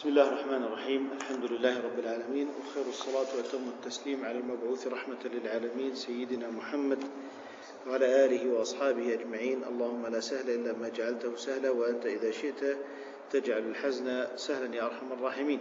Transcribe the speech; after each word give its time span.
بسم 0.00 0.08
الله 0.08 0.28
الرحمن 0.28 0.62
الرحيم. 0.64 1.10
الحمد 1.12 1.44
لله 1.44 1.74
رب 1.84 1.98
العالمين 1.98 2.48
وخير 2.48 2.84
الصلاة 2.88 3.36
وأتم 3.36 3.68
التسليم 3.68 4.24
على 4.24 4.38
المبعوث 4.38 4.86
رحمة 4.86 5.20
للعالمين 5.24 5.94
سيدنا 5.94 6.50
محمد 6.50 7.04
وعلى 7.86 8.24
آله 8.24 8.52
وأصحابه 8.52 9.14
أجمعين. 9.14 9.64
اللهم 9.64 10.06
لا 10.06 10.20
سهل 10.20 10.50
إلا 10.50 10.72
ما 10.72 10.88
جعلته 10.88 11.36
سهلا 11.36 11.70
وأنت 11.70 12.06
إذا 12.06 12.30
شئت 12.30 12.78
تجعل 13.30 13.62
الحزن 13.76 14.26
سهلا 14.36 14.76
يا 14.76 14.88
أرحم 14.88 15.12
الراحمين. 15.12 15.60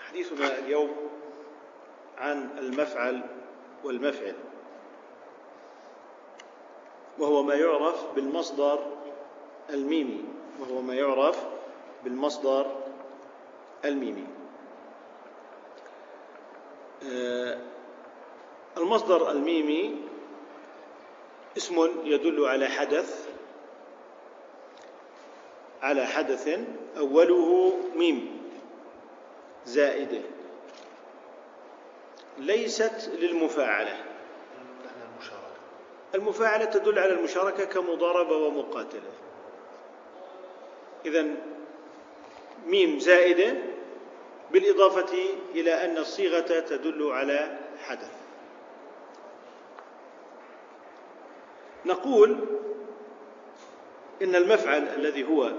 حديثنا 0.00 0.58
اليوم 0.58 0.90
عن 2.18 2.48
المفعل 2.58 3.20
والمفعل 3.84 4.36
وهو 7.18 7.42
ما 7.42 7.54
يعرف 7.54 8.14
بالمصدر 8.16 8.78
الميمي. 9.70 10.39
وهو 10.60 10.80
ما 10.80 10.94
يعرف 10.94 11.44
بالمصدر 12.04 12.76
الميمي. 13.84 14.26
آه، 17.12 17.58
المصدر 18.76 19.30
الميمي 19.30 19.96
اسم 21.56 21.88
يدل 22.04 22.44
على 22.44 22.68
حدث 22.68 23.28
على 25.82 26.06
حدث 26.06 26.58
أوله 26.98 27.72
ميم 27.96 28.40
زائدة. 29.66 30.22
ليست 32.38 33.10
للمفاعلة. 33.18 34.04
المفاعلة 36.14 36.64
تدل 36.64 36.98
على 36.98 37.12
المشاركة 37.12 37.64
كمضاربة 37.64 38.36
ومقاتلة. 38.36 39.10
إذا 41.06 41.26
ميم 42.66 42.98
زائدة 42.98 43.54
بالإضافة 44.52 45.16
إلى 45.54 45.84
أن 45.84 45.98
الصيغة 45.98 46.60
تدل 46.60 47.10
على 47.12 47.58
حدث. 47.78 48.10
نقول 51.86 52.38
إن 54.22 54.36
المفعل 54.36 54.88
الذي 54.88 55.28
هو 55.28 55.52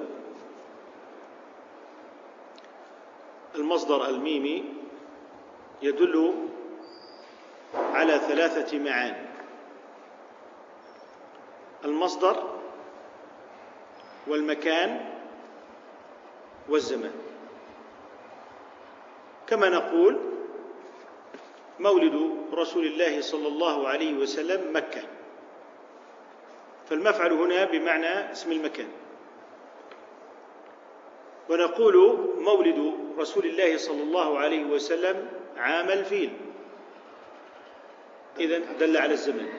المصدر 3.56 4.10
الميمي 4.10 4.74
يدل 5.82 6.34
على 7.74 8.20
ثلاثة 8.20 8.80
معاني 8.80 9.26
المصدر 11.86 12.60
والمكان 14.28 15.11
والزمان. 16.70 17.12
كما 19.48 19.70
نقول 19.70 20.20
مولد 21.80 22.32
رسول 22.54 22.86
الله 22.86 23.22
صلى 23.22 23.48
الله 23.48 23.88
عليه 23.88 24.14
وسلم 24.14 24.76
مكة. 24.76 25.02
فالمفعل 26.90 27.32
هنا 27.34 27.66
بمعنى 27.66 28.32
اسم 28.32 28.52
المكان. 28.52 28.88
ونقول 31.50 32.18
مولد 32.38 32.94
رسول 33.20 33.46
الله 33.46 33.78
صلى 33.78 34.04
الله 34.04 34.40
عليه 34.40 34.64
وسلم 34.64 35.30
عام 35.58 35.90
الفيل. 35.90 36.32
اذا 38.40 38.58
دل 38.58 38.98
على 38.98 39.14
الزمان. 39.14 39.50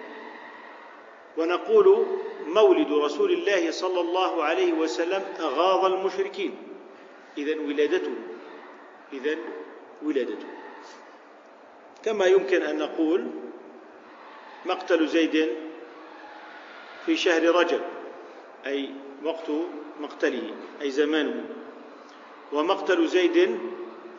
ونقول 1.38 2.06
مولد 2.46 2.92
رسول 2.92 3.32
الله 3.32 3.70
صلى 3.70 4.00
الله 4.00 4.42
عليه 4.44 4.72
وسلم 4.72 5.22
أغاظ 5.40 5.84
المشركين. 5.84 6.71
إذا 7.38 7.60
ولادته. 7.60 8.14
إذا 9.12 9.36
ولادته. 10.02 10.46
كما 12.04 12.26
يمكن 12.26 12.62
أن 12.62 12.78
نقول 12.78 13.26
مقتل 14.66 15.08
زيد 15.08 15.48
في 17.06 17.16
شهر 17.16 17.42
رجب 17.42 17.80
أي 18.66 18.90
وقت 19.24 19.50
مقتله 20.00 20.54
أي 20.82 20.90
زمانه. 20.90 21.44
ومقتل 22.52 23.06
زيد 23.06 23.58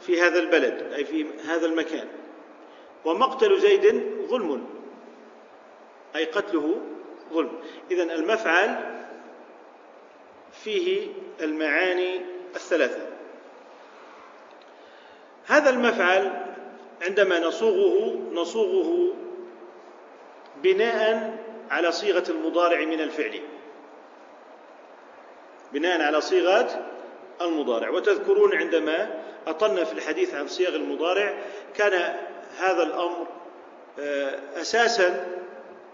في 0.01 0.21
هذا 0.21 0.39
البلد 0.39 0.93
أي 0.93 1.05
في 1.05 1.25
هذا 1.45 1.65
المكان. 1.65 2.07
ومقتل 3.05 3.59
زيد 3.59 4.03
ظلم 4.27 4.65
أي 6.15 6.25
قتله 6.25 6.81
ظلم. 7.33 7.59
إذا 7.91 8.03
المفعل 8.03 9.03
فيه 10.63 11.07
المعاني 11.41 12.32
الثلاثة. 12.55 13.07
هذا 15.45 15.69
المفعل 15.69 16.45
عندما 17.01 17.39
نصوغه 17.39 18.19
نصوغه 18.31 19.13
بناء 20.63 21.37
على 21.69 21.91
صيغة 21.91 22.23
المضارع 22.29 22.85
من 22.85 23.01
الفعل. 23.01 23.41
بناء 25.73 26.01
على 26.01 26.21
صيغة 26.21 26.89
المضارع. 27.41 27.89
وتذكرون 27.89 28.55
عندما 28.55 29.23
أطلنا 29.47 29.83
في 29.83 29.93
الحديث 29.93 30.33
عن 30.33 30.47
صيغ 30.47 30.75
المضارع 30.75 31.33
كان 31.75 32.15
هذا 32.59 32.83
الأمر 32.83 33.27
آه، 33.99 34.39
أساسا 34.61 35.25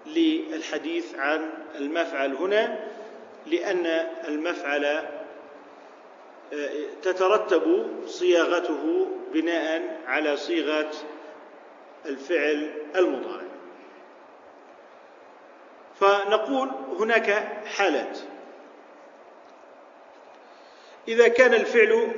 للحديث 0.05 1.15
عن 1.15 1.49
المفعل 1.75 2.35
هنا 2.35 2.79
لأن 3.45 3.85
المفعل 4.27 5.05
تترتب 7.01 7.87
صياغته 8.05 9.07
بناء 9.33 10.01
على 10.07 10.37
صيغة 10.37 10.91
الفعل 12.05 12.71
المضارع. 12.95 13.49
فنقول 15.99 16.69
هناك 16.99 17.29
حالات. 17.65 18.17
إذا 21.07 21.27
كان 21.27 21.53
الفعل 21.53 22.11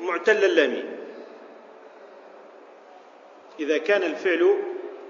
معتل 0.00 0.44
اللام. 0.44 0.98
إذا 3.60 3.78
كان 3.78 4.02
الفعل 4.02 4.56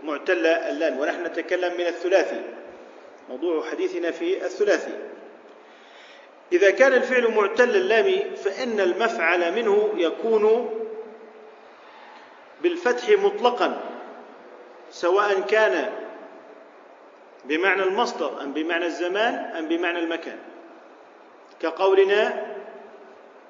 معتل 0.03 0.47
اللام 0.47 0.99
ونحن 0.99 1.27
نتكلم 1.27 1.75
من 1.75 1.87
الثلاثي. 1.87 2.43
موضوع 3.29 3.71
حديثنا 3.71 4.11
في 4.11 4.45
الثلاثي. 4.45 4.99
إذا 6.53 6.71
كان 6.71 6.93
الفعل 6.93 7.35
معتل 7.35 7.77
اللام 7.77 8.35
فإن 8.35 8.81
المفعل 8.81 9.55
منه 9.55 9.93
يكون 9.97 10.71
بالفتح 12.63 13.09
مطلقا 13.09 13.81
سواء 14.91 15.41
كان 15.41 15.93
بمعنى 17.45 17.83
المصدر 17.83 18.43
أم 18.43 18.53
بمعنى 18.53 18.87
الزمان 18.87 19.35
أم 19.35 19.69
بمعنى 19.69 19.99
المكان. 19.99 20.39
كقولنا 21.61 22.47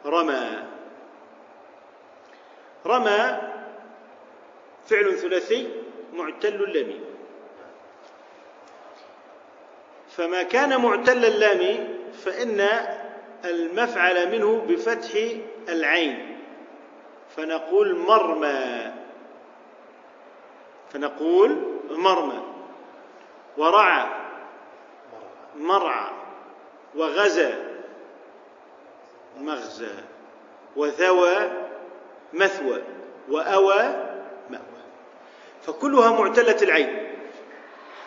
رمى. 0.07 0.65
رمى 2.87 3.39
فعل 4.87 5.19
ثلاثي 5.19 5.69
معتل 6.13 6.55
اللام 6.65 7.08
فما 10.19 10.43
كان 10.43 10.81
معتل 10.81 11.25
اللام 11.25 11.89
فإن 12.25 12.69
المفعل 13.45 14.31
منه 14.33 14.65
بفتح 14.69 15.11
العين. 15.69 16.39
فنقول 17.37 17.97
مرمى. 17.97 18.93
فنقول 20.91 21.79
مرمى. 21.91 22.43
ورعى. 23.57 24.07
مرعى. 25.57 26.11
وغزى. 26.95 27.55
مغزى. 29.41 29.95
وثوى. 30.77 31.37
مثوى. 32.33 32.83
وأوى. 33.29 33.83
مأوى. 34.51 34.83
فكلها 35.63 36.11
معتلة 36.11 36.63
العين. 36.63 37.09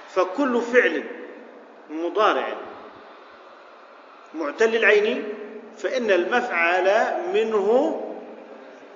فكل 0.09 0.61
فعل 0.61 1.20
مضارع. 1.91 2.57
معتل 4.33 4.75
العين 4.75 5.33
فإن 5.77 6.11
المفعل 6.11 7.13
منه 7.33 8.01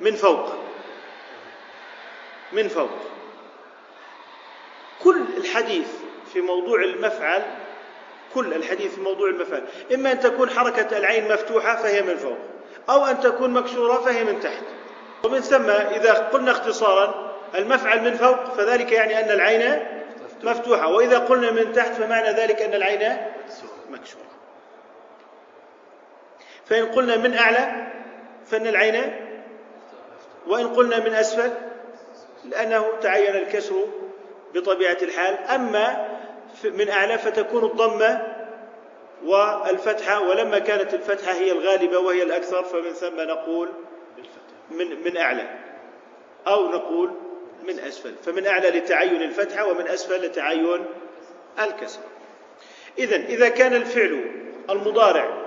من 0.01 0.15
فوق. 0.15 0.53
من 2.53 2.67
فوق. 2.67 2.89
كل 5.03 5.21
الحديث 5.37 5.87
في 6.33 6.41
موضوع 6.41 6.83
المفعل 6.83 7.41
كل 8.33 8.53
الحديث 8.53 8.95
في 8.95 9.01
موضوع 9.01 9.29
المفعل. 9.29 9.63
إما 9.93 10.11
أن 10.11 10.19
تكون 10.19 10.49
حركة 10.49 10.97
العين 10.97 11.33
مفتوحة 11.33 11.75
فهي 11.75 12.01
من 12.01 12.15
فوق 12.17 12.37
أو 12.89 13.05
أن 13.05 13.19
تكون 13.19 13.53
مكسورة 13.53 13.97
فهي 13.97 14.23
من 14.23 14.39
تحت. 14.39 14.63
ومن 15.23 15.39
ثم 15.39 15.69
إذا 15.69 16.13
قلنا 16.13 16.51
اختصارا 16.51 17.35
المفعل 17.55 18.01
من 18.01 18.13
فوق 18.13 18.53
فذلك 18.53 18.91
يعني 18.91 19.19
أن 19.19 19.31
العين 19.31 19.94
مفتوحة. 20.45 20.87
وإذا 20.87 21.19
قلنا 21.19 21.51
من 21.51 21.73
تحت 21.73 21.93
فمعنى 21.93 22.29
ذلك 22.29 22.61
أن 22.61 22.73
العين 22.73 23.17
مكسورة. 23.89 24.25
فإن 26.65 26.85
قلنا 26.85 27.17
من 27.17 27.37
أعلى 27.37 27.87
فإن 28.45 28.67
العين 28.67 29.15
وإن 30.47 30.67
قلنا 30.67 30.99
من 30.99 31.13
أسفل 31.13 31.51
لأنه 32.45 32.85
تعين 33.01 33.35
الكسر 33.35 33.85
بطبيعة 34.53 34.97
الحال. 35.01 35.37
أما 35.37 36.07
من 36.63 36.89
أعلى 36.89 37.17
فتكون 37.17 37.63
الضمة 37.63 38.35
والفتحة 39.25 40.21
ولما 40.21 40.59
كانت 40.59 40.93
الفتحة 40.93 41.33
هي 41.33 41.51
الغالبة 41.51 41.99
وهي 41.99 42.23
الأكثر 42.23 42.63
فمن 42.63 42.93
ثم 42.93 43.21
نقول 43.21 43.69
من 44.71 45.03
من 45.03 45.17
أعلى. 45.17 45.49
أو 46.47 46.67
نقول 46.69 47.11
من 47.67 47.79
أسفل. 47.79 48.15
فمن 48.25 48.47
أعلى 48.47 48.69
لتعين 48.69 49.21
الفتحة 49.21 49.65
ومن 49.65 49.87
أسفل 49.87 50.25
لتعين 50.25 50.85
الكسر. 51.59 51.99
إذا 52.99 53.15
إذا 53.15 53.49
كان 53.49 53.73
الفعل 53.73 54.31
المضارع 54.69 55.45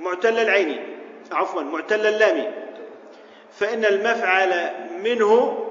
معتل 0.00 0.38
العين 0.38 0.98
عفوا 1.32 1.62
معتل 1.62 2.06
اللام 2.06 2.54
فإن 3.52 3.84
المفعل 3.84 4.74
منه 5.02 5.62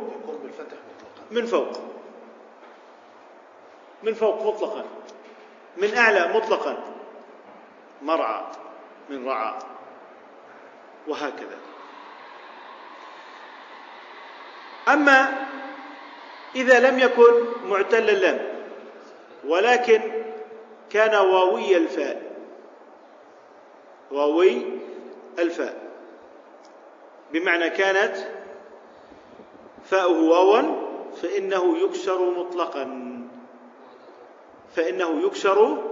من 1.32 1.46
فوق. 1.46 1.72
من 4.04 4.14
فوق 4.14 4.44
مطلقا. 4.44 4.86
من 5.78 5.98
أعلى 5.98 6.34
مطلقا. 6.34 6.84
مرعى 8.02 8.42
من 9.10 9.28
رعى. 9.28 9.54
وهكذا. 11.08 11.65
أما 14.88 15.46
إذا 16.56 16.80
لم 16.80 17.00
يكن 17.00 17.46
معتل 17.66 18.10
اللام 18.10 18.40
ولكن 19.48 20.02
كان 20.90 21.16
واوي 21.16 21.78
الفاء. 21.78 22.22
واوي 24.12 24.62
الفاء. 25.40 25.76
بمعنى 27.32 27.70
كانت 27.70 28.18
فاؤه 29.86 30.22
واوا 30.22 30.62
فإنه 31.22 31.78
يكسر 31.78 32.32
مطلقا. 32.32 33.12
فإنه 34.76 35.26
يكسر 35.26 35.84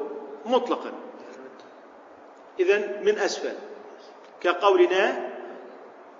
مطلقا. 0.45 0.91
إذا 2.59 3.01
من 3.01 3.17
أسفل. 3.17 3.55
كقولنا 4.41 5.29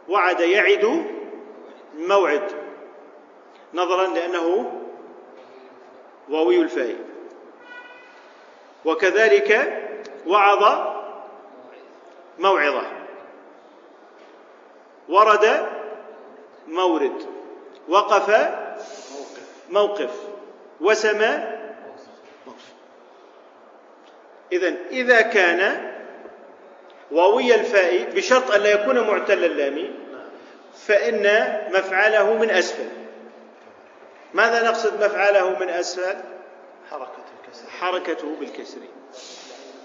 وعد 0.10 0.40
يعد 0.40 1.06
موعد. 1.98 2.63
نظرا 3.74 4.08
لأنه 4.08 4.72
واوي 6.30 6.58
الفاء. 6.58 6.96
وكذلك 8.86 9.80
وعظ 10.28 10.88
موعظة. 12.40 12.84
ورد 15.10 15.68
مورد. 16.68 17.26
وقف 17.88 18.50
موقف. 19.70 20.12
وسمى 20.82 21.60
إذا 24.52 24.74
إذا 24.92 25.22
كان 25.22 25.92
واوي 27.12 27.56
الفاء 27.56 28.04
بشرط 28.16 28.52
أن 28.52 28.62
لا 28.62 28.72
يكون 28.72 29.00
معتل 29.00 29.44
اللام 29.46 29.96
فإن 30.88 31.24
مفعله 31.74 32.34
من 32.34 32.50
أسفل. 32.50 33.03
ماذا 34.34 34.70
نقصد 34.70 35.04
مفعله 35.04 35.60
من 35.60 35.70
أسفل؟ 35.70 36.16
حركة 36.92 37.24
الكسر. 37.40 37.70
حركته 37.70 38.36
بالكسر. 38.40 38.80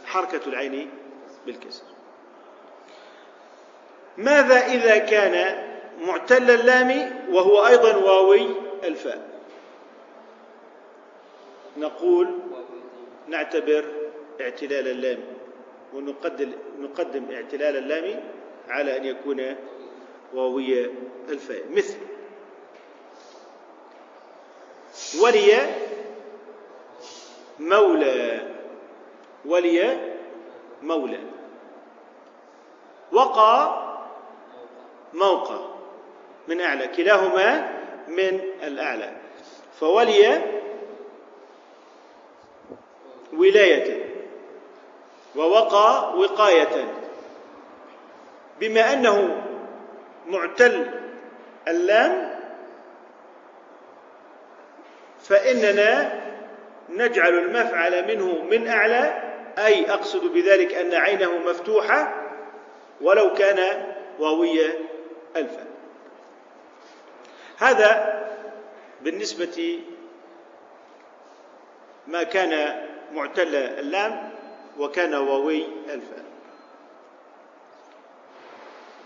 حركة 0.07 0.41
العين 0.47 0.91
بالكسر. 1.47 1.85
ماذا 4.17 4.67
إذا 4.67 4.99
كان 4.99 5.65
معتل 6.01 6.51
اللام 6.51 7.13
وهو 7.31 7.67
أيضا 7.67 7.97
واوي 7.97 8.47
الفاء؟ 8.85 9.29
نقول 11.77 12.39
نعتبر 13.29 13.85
اعتلال 14.41 14.89
اللام 14.89 15.19
ونقدم 15.95 16.53
نقدم 16.79 17.25
اعتلال 17.33 17.77
اللام 17.77 18.21
على 18.69 18.97
أن 18.97 19.05
يكون 19.05 19.57
واوي 20.35 20.91
الفاء. 21.29 21.65
مثل 21.71 21.97
ولي 25.21 25.75
مولى. 27.59 28.41
ولي 29.45 29.99
مولى. 30.83 31.21
وقى 33.13 33.85
موقع 35.15 35.59
من 36.49 36.61
أعلى. 36.61 36.89
كلاهما 36.89 37.79
من 38.09 38.41
الأعلى. 38.63 39.17
فولي 39.81 40.43
ولاية. 43.33 44.09
ووقى 45.37 46.19
وقاية. 46.19 46.95
بما 48.61 48.93
أنه 48.93 49.45
معتل 50.27 50.91
اللام 51.69 52.28
فإننا 55.29 56.21
نجعل 56.89 57.39
المفعل 57.39 58.09
منه 58.09 58.43
من 58.43 58.69
أعلى 58.69 59.23
أي 59.59 59.91
أقصد 59.91 60.33
بذلك 60.33 60.75
أن 60.75 60.95
عينه 60.95 61.39
مفتوحة 61.39 62.25
ولو 63.01 63.35
كان 63.35 63.87
واوية 64.19 64.79
ألفا. 65.37 65.65
هذا 67.59 68.19
بالنسبة 69.03 69.81
ما 72.07 72.23
كان 72.23 72.85
معتل 73.13 73.57
اللام 73.57 74.31
وكان 74.79 75.15
واوي 75.15 75.67
ألفا. 75.89 76.25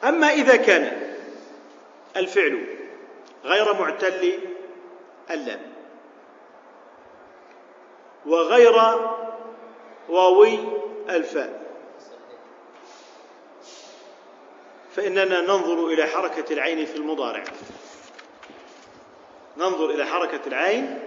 أما 0.05 0.29
إذا 0.29 0.57
كان 0.57 1.15
الفعل 2.17 2.67
غير 3.45 3.75
معتل 3.75 4.39
اللام 5.31 5.72
وغير 8.27 8.75
واوي 10.09 10.59
الفاء. 11.09 11.63
فإننا 14.97 15.41
ننظر 15.41 15.87
إلى 15.87 16.07
حركة 16.07 16.53
العين 16.53 16.87
في 16.87 16.97
المضارع. 16.97 17.45
ننظر 19.57 19.91
إلى 19.91 20.07
حركة 20.07 20.41
العين 20.47 20.99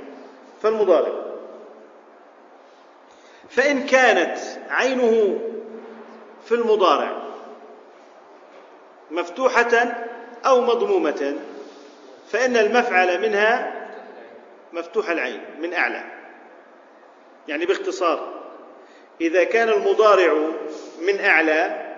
في 0.62 0.68
المضارع. 0.68 1.26
فإن 3.50 3.86
كانت 3.86 4.40
عينه 4.70 5.40
في 6.46 6.52
المضارع 6.52 7.22
مفتوحة 9.12 9.96
أو 10.46 10.62
مضمومة 10.62 11.36
فإن 12.32 12.58
المفعل 12.58 13.22
منها 13.22 13.76
مفتوح 14.74 15.10
العين 15.10 15.42
من 15.60 15.74
أعلى. 15.74 16.15
يعني 17.48 17.66
باختصار. 17.66 18.34
إذا 19.22 19.44
كان 19.44 19.70
المضارع 19.70 20.34
من 21.02 21.20
أعلى 21.20 21.96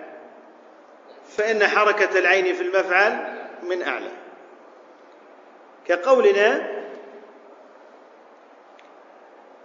فإن 1.28 1.66
حركة 1.66 2.18
العين 2.18 2.54
في 2.54 2.62
المفعل 2.62 3.38
من 3.62 3.82
أعلى. 3.82 4.10
كقولنا 5.86 6.78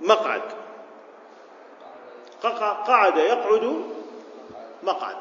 مقعد. 0.01 0.41
قعد 2.87 3.17
يقعد 3.17 3.85
مقعد. 4.83 5.17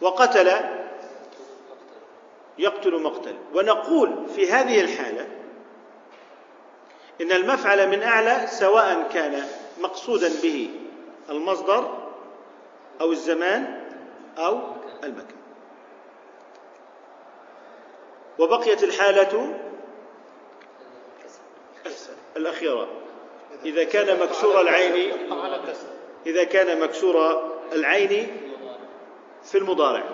وقتل 0.00 0.52
يقتل 2.58 3.02
مقتل. 3.02 3.36
ونقول 3.54 4.28
في 4.36 4.52
هذه 4.52 4.80
الحالة 4.80 5.26
إن 7.20 7.32
المفعل 7.32 7.88
من 7.88 8.02
أعلى 8.02 8.46
سواء 8.46 9.08
كان 9.12 9.44
مقصودا 9.80 10.28
به 10.42 10.70
المصدر 11.30 12.08
أو 13.00 13.12
الزمان 13.12 13.84
أو 14.38 14.60
المكان 15.04 15.38
وبقيت 18.38 18.82
الحالة 18.82 19.58
الأخيرة. 22.36 22.88
إذا 23.64 23.84
كان 23.84 24.20
مكسور 24.20 24.60
العين 24.60 25.12
إذا 26.26 26.44
كان 26.44 26.80
مكسور 26.80 27.42
العين 27.72 28.36
في 29.44 29.58
المضارع. 29.58 30.04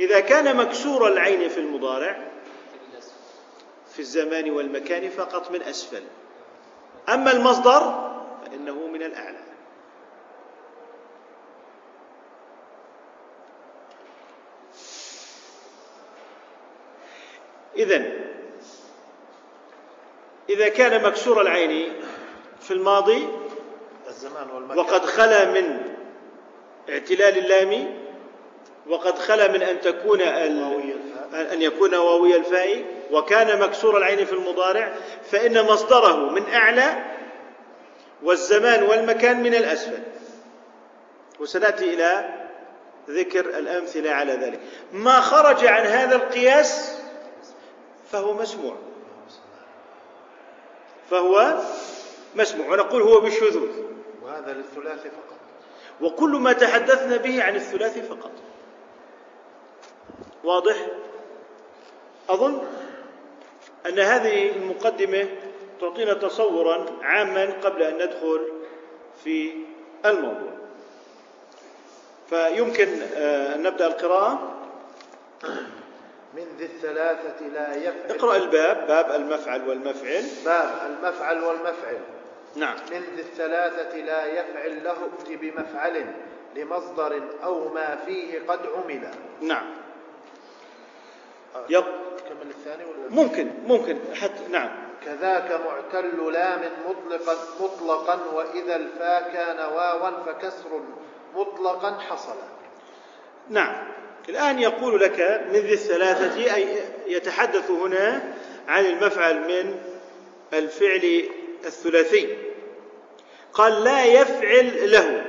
إذا 0.00 0.20
كان 0.20 0.56
مكسور 0.56 1.08
العين 1.08 1.48
في 1.48 1.58
المضارع 1.60 2.35
في 3.96 4.02
الزمان 4.02 4.50
والمكان 4.50 5.10
فقط 5.10 5.50
من 5.50 5.62
أسفل. 5.62 6.02
أما 7.08 7.32
المصدر 7.32 8.12
فإنه 8.46 8.86
من 8.86 9.02
الأعلى. 9.02 9.38
إذا 17.76 18.12
إذا 20.50 20.68
كان 20.68 21.02
مكسور 21.02 21.40
العين 21.40 21.92
في 22.60 22.70
الماضي 22.70 23.28
الزمان 24.08 24.50
والمكان 24.50 24.78
وقد 24.78 25.04
خلا 25.04 25.44
من 25.44 25.78
اعتلال 26.88 27.38
اللام 27.38 27.94
وقد 28.86 29.18
خلا 29.18 29.52
من 29.52 29.62
أن 29.62 29.80
تكون 29.80 30.20
أن 31.52 31.62
يكون 31.62 31.94
واوي 31.94 32.36
الفاء 32.36 32.84
وكان 33.10 33.60
مكسور 33.60 33.96
العين 33.96 34.24
في 34.24 34.32
المضارع 34.32 34.94
فإن 35.30 35.64
مصدره 35.64 36.30
من 36.30 36.54
أعلى 36.54 37.04
والزمان 38.22 38.82
والمكان 38.82 39.42
من 39.42 39.54
الأسفل. 39.54 40.02
وسنأتي 41.40 41.94
إلى 41.94 42.34
ذكر 43.10 43.40
الأمثلة 43.40 44.10
على 44.10 44.32
ذلك. 44.32 44.60
ما 44.92 45.20
خرج 45.20 45.66
عن 45.66 45.86
هذا 45.86 46.16
القياس 46.16 46.98
فهو 48.12 48.34
مسموع. 48.34 48.76
فهو 51.10 51.60
مسموع. 52.34 52.68
ونقول 52.68 53.02
هو 53.02 53.20
بالشذوذ. 53.20 53.68
وهذا 54.22 54.52
للثلاثي 54.52 55.08
فقط. 55.08 55.36
وكل 56.00 56.30
ما 56.30 56.52
تحدثنا 56.52 57.16
به 57.16 57.42
عن 57.42 57.56
الثلاثي 57.56 58.02
فقط. 58.02 58.30
واضح؟ 60.44 60.76
أظن؟ 62.28 62.62
أن 63.88 63.98
هذه 63.98 64.50
المقدمة 64.56 65.28
تعطينا 65.80 66.14
تصورا 66.14 66.86
عاما 67.02 67.44
قبل 67.44 67.82
أن 67.82 67.94
ندخل 67.94 68.52
في 69.24 69.52
الموضوع. 70.04 70.56
فيمكن 72.30 72.88
آه، 73.14 73.54
ان 73.54 73.62
نبدأ 73.62 73.86
القراءة. 73.86 74.52
من 76.34 76.46
ذي 76.58 76.64
الثلاثة 76.64 77.46
لا 77.46 77.76
يفعل 77.76 78.16
اقرأ 78.16 78.36
الباب 78.36 78.86
باب 78.86 79.10
المفعل 79.10 79.68
والمفعل. 79.68 80.24
باب 80.44 80.70
المفعل 80.86 81.44
والمفعل. 81.44 81.98
نعم. 82.56 82.76
من 82.90 83.02
ذي 83.16 83.22
الثلاثة 83.22 83.96
لا 83.96 84.26
يفعل 84.26 84.84
له 84.84 84.92
ائت 84.92 85.38
بمفعل 85.40 86.06
لمصدر 86.56 87.22
أو 87.44 87.68
ما 87.74 87.98
فيه 88.06 88.40
قد 88.48 88.60
عمل. 88.66 89.08
نعم. 89.40 89.66
كمل 92.28 92.50
الثاني 92.50 92.84
ولا 92.84 93.22
ممكن 93.22 93.50
ممكن. 93.66 93.98
حتى 94.14 94.48
نعم. 94.50 94.70
كذاك 95.04 95.60
معتل 95.66 96.32
لام 96.32 96.60
مطلقا 96.88 97.36
مطلقا 97.60 98.20
وإذا 98.34 98.76
الفا 98.76 99.20
كان 99.20 99.58
واوا 99.58 100.10
فكسر 100.26 100.80
مطلقا 101.34 101.98
حصل. 101.98 102.36
نعم. 103.50 103.88
الآن 104.28 104.58
يقول 104.58 105.00
لك 105.00 105.44
من 105.48 105.60
ذي 105.60 105.72
الثلاثة 105.72 106.54
أي 106.54 106.66
يتحدث 107.06 107.70
هنا 107.70 108.34
عن 108.68 108.84
المفعل 108.84 109.40
من 109.40 109.80
الفعل 110.52 111.28
الثلاثي. 111.64 112.36
قال 113.52 113.84
لا 113.84 114.04
يفعل 114.04 114.90
له. 114.90 115.24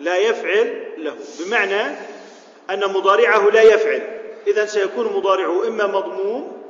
لا 0.00 0.16
يفعل 0.16 0.92
له. 0.98 1.16
بمعنى 1.40 1.82
أن 2.70 2.80
مضارعه 2.80 3.50
لا 3.50 3.62
يفعل. 3.62 4.23
إذا 4.46 4.66
سيكون 4.66 5.06
مضارعه 5.06 5.68
إما 5.68 5.86
مضموم 5.86 6.64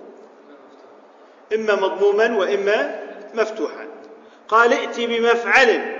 إما 1.54 1.74
مضموما 1.74 2.38
وإما 2.38 3.00
مفتوحا. 3.34 3.86
قال 4.48 4.72
ائت 4.72 5.00
بمفعل. 5.00 5.96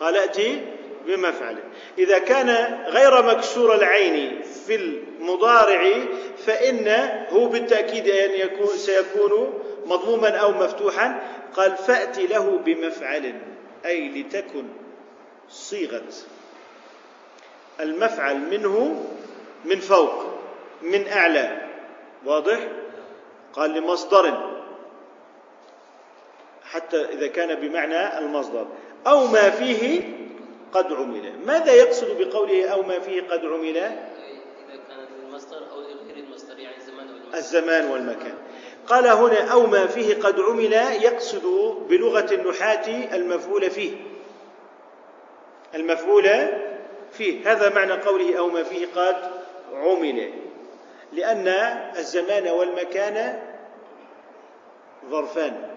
قال 0.00 0.16
ائتي 0.16 0.62
بمفعل. 1.06 1.56
إذا 1.98 2.18
كان 2.18 2.78
غير 2.86 3.22
مكسور 3.22 3.74
العين 3.74 4.42
في 4.66 4.74
المضارع 4.74 5.92
فإنه 6.46 7.48
بالتأكيد 7.52 8.08
أن 8.08 8.30
يكون 8.30 8.76
سيكون 8.76 9.62
مضموما 9.86 10.28
أو 10.28 10.50
مفتوحا. 10.50 11.22
قال 11.56 11.76
فأت 11.76 12.18
له 12.18 12.60
بمفعل 12.64 13.34
أي 13.86 14.08
لتكن 14.08 14.64
صيغة. 15.50 16.12
المفعل 17.80 18.38
منه 18.38 19.04
من 19.66 19.80
فوق 19.80 20.24
من 20.82 21.08
أعلى. 21.08 21.62
واضح؟ 22.24 22.68
قال 23.52 23.70
لمصدر 23.70 24.52
حتى 26.64 27.04
إذا 27.04 27.26
كان 27.26 27.54
بمعنى 27.54 28.18
المصدر. 28.18 28.66
أو 29.06 29.26
ما 29.26 29.50
فيه 29.50 30.02
قد 30.72 30.92
عمل. 30.92 31.32
ماذا 31.46 31.72
يقصد 31.72 32.18
بقوله 32.18 32.68
أو 32.68 32.82
ما 32.82 32.98
فيه 33.00 33.22
قد 33.22 33.44
عمل؟ 33.44 33.76
إذا 33.76 33.96
كان 34.88 35.06
المصدر 35.26 35.70
أو 35.72 35.80
غير 35.80 36.16
المصدر 36.16 36.58
يعني 36.58 36.76
الزمان 36.76 37.08
والمكان. 37.08 37.34
الزمان 37.34 37.90
والمكان. 37.90 38.34
قال 38.86 39.06
هنا 39.06 39.52
أو 39.52 39.66
ما 39.66 39.86
فيه 39.86 40.14
قد 40.14 40.40
عمل 40.40 40.72
يقصد 41.02 41.46
بلغة 41.88 42.34
النحاة 42.34 43.14
المفعول 43.16 43.70
فيه. 43.70 43.96
المفعول 45.74 46.48
فيه. 47.12 47.52
هذا 47.52 47.74
معنى 47.74 47.92
قوله 47.92 48.38
أو 48.38 48.48
ما 48.48 48.62
فيه 48.62 48.86
قد 48.96 49.16
عمل 49.74 50.32
لأن 51.12 51.48
الزمان 51.96 52.48
والمكان 52.48 53.42
ظرفان. 55.10 55.68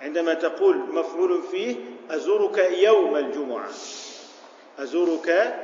عندما 0.00 0.34
تقول 0.34 0.76
مفعول 0.76 1.42
فيه 1.42 1.76
أزورك 2.10 2.58
يوم 2.78 3.16
الجمعة. 3.16 3.68
أزورك 4.78 5.56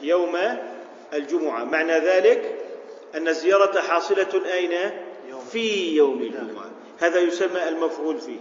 يوم 0.00 0.36
الجمعة. 1.12 1.64
معنى 1.64 1.98
ذلك 1.98 2.54
أن 3.14 3.28
الزيارة 3.28 3.80
حاصلة 3.80 4.42
أين؟ 4.52 4.90
في 5.50 5.96
يوم 5.96 6.22
الجمعة. 6.22 6.70
هذا 6.98 7.20
يسمى 7.20 7.68
المفعول 7.68 8.18
فيه. 8.18 8.38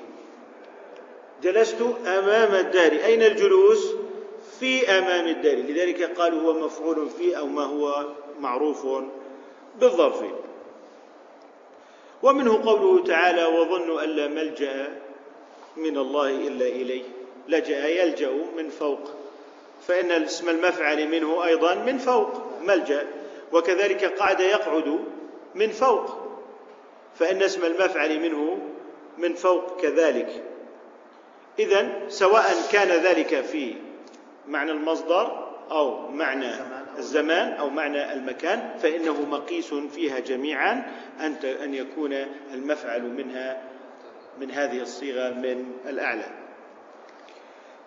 جلست 1.43 1.81
أمام 2.07 2.55
الدار. 2.55 2.91
أين 2.91 3.23
الجلوس؟ 3.23 4.04
في 4.59 4.89
أمام 4.97 5.27
الدار 5.27 5.55
لذلك 5.55 6.03
قالوا 6.03 6.41
هو 6.41 6.65
مفعول 6.65 7.09
فيه 7.09 7.39
أو 7.39 7.47
ما 7.47 7.63
هو 7.63 8.05
معروف 8.39 8.87
بالظرف. 9.79 10.23
ومنه 12.23 12.63
قوله 12.65 13.03
تعالى 13.03 13.45
وظنوا 13.45 14.03
أن 14.03 14.09
لا 14.09 14.27
ملجأ 14.27 15.01
من 15.77 15.97
الله 15.97 16.29
إلا 16.29 16.65
إليه. 16.65 17.03
لجأ 17.47 17.87
يلجأ 17.87 18.31
من 18.57 18.69
فوق. 18.69 18.99
فإن 19.87 20.11
اسم 20.11 20.49
المفعل 20.49 21.07
منه 21.07 21.45
أيضا 21.45 21.75
من 21.75 21.97
فوق 21.97 22.29
ملجأ. 22.61 23.07
وكذلك 23.53 24.05
قعد 24.19 24.39
يقعد 24.39 24.99
من 25.55 25.69
فوق. 25.69 26.17
فإن 27.19 27.43
اسم 27.43 27.65
المفعل 27.65 28.19
منه 28.19 28.59
من 29.17 29.33
فوق 29.33 29.81
كذلك. 29.81 30.43
إذا 31.59 31.91
سواء 32.07 32.53
كان 32.71 32.87
ذلك 32.87 33.41
في 33.41 33.84
معنى 34.47 34.71
المصدر 34.71 35.45
أو 35.71 36.07
معنى 36.07 36.51
الزمان 36.97 37.53
أو 37.53 37.69
معنى 37.69 38.13
المكان 38.13 38.77
فإنه 38.79 39.21
مقيس 39.21 39.73
فيها 39.73 40.19
جميعا. 40.19 40.91
أن 41.19 41.35
أن 41.63 41.73
يكون 41.73 42.13
المفعل 42.53 43.03
منها 43.03 43.61
من 44.39 44.51
هذه 44.51 44.81
الصيغة 44.81 45.29
من 45.29 45.71
الأعلى. 45.85 46.25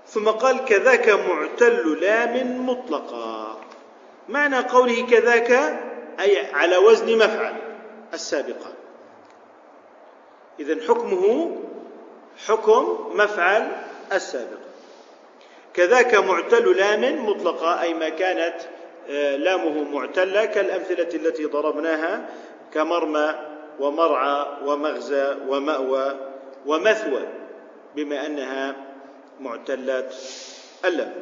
ثم 0.07 0.29
قال 0.29 0.65
كذاك 0.65 1.09
معتل 1.09 2.01
لام 2.01 2.67
مطلقا. 2.67 3.61
معنى 4.29 4.59
قوله 4.59 5.07
كذاك 5.07 5.51
أي 6.21 6.55
على 6.55 6.77
وزن 6.77 7.19
مفعل 7.19 7.55
السابقة. 8.15 8.73
إذا 10.61 10.77
حكمه 10.89 11.57
حكم 12.47 13.11
مفعل 13.15 13.73
السابق 14.13 14.68
كذاك 15.79 16.15
معتل 16.15 16.77
لام 16.77 17.27
مطلقا 17.27 17.83
أي 17.83 17.95
ما 17.95 18.09
كانت 18.09 18.55
آه، 19.11 19.37
لامه 19.37 19.83
معتلة 19.83 20.45
كالأمثلة 20.45 21.09
التي 21.15 21.45
ضربناها 21.45 22.29
كمرمى 22.75 23.35
ومرعى 23.81 24.47
ومغزى 24.65 25.37
ومأوى 25.49 26.17
ومثوى 26.67 27.23
بما 27.97 28.27
أنها 28.27 28.77
معتلات 29.41 30.15
اللام. 30.85 31.15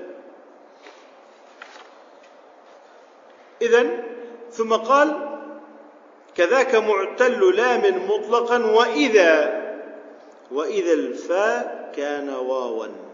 إذا 3.63 3.87
ثم 4.51 4.75
قال 4.75 5.39
كذاك 6.35 6.75
معتل 6.75 7.57
لام 7.57 8.11
مطلقا 8.11 8.67
وإذا 8.67 9.63
وإذا 10.53 10.93
الفاء 10.93 11.93
كان 11.97 12.29
واوا. 12.29 13.06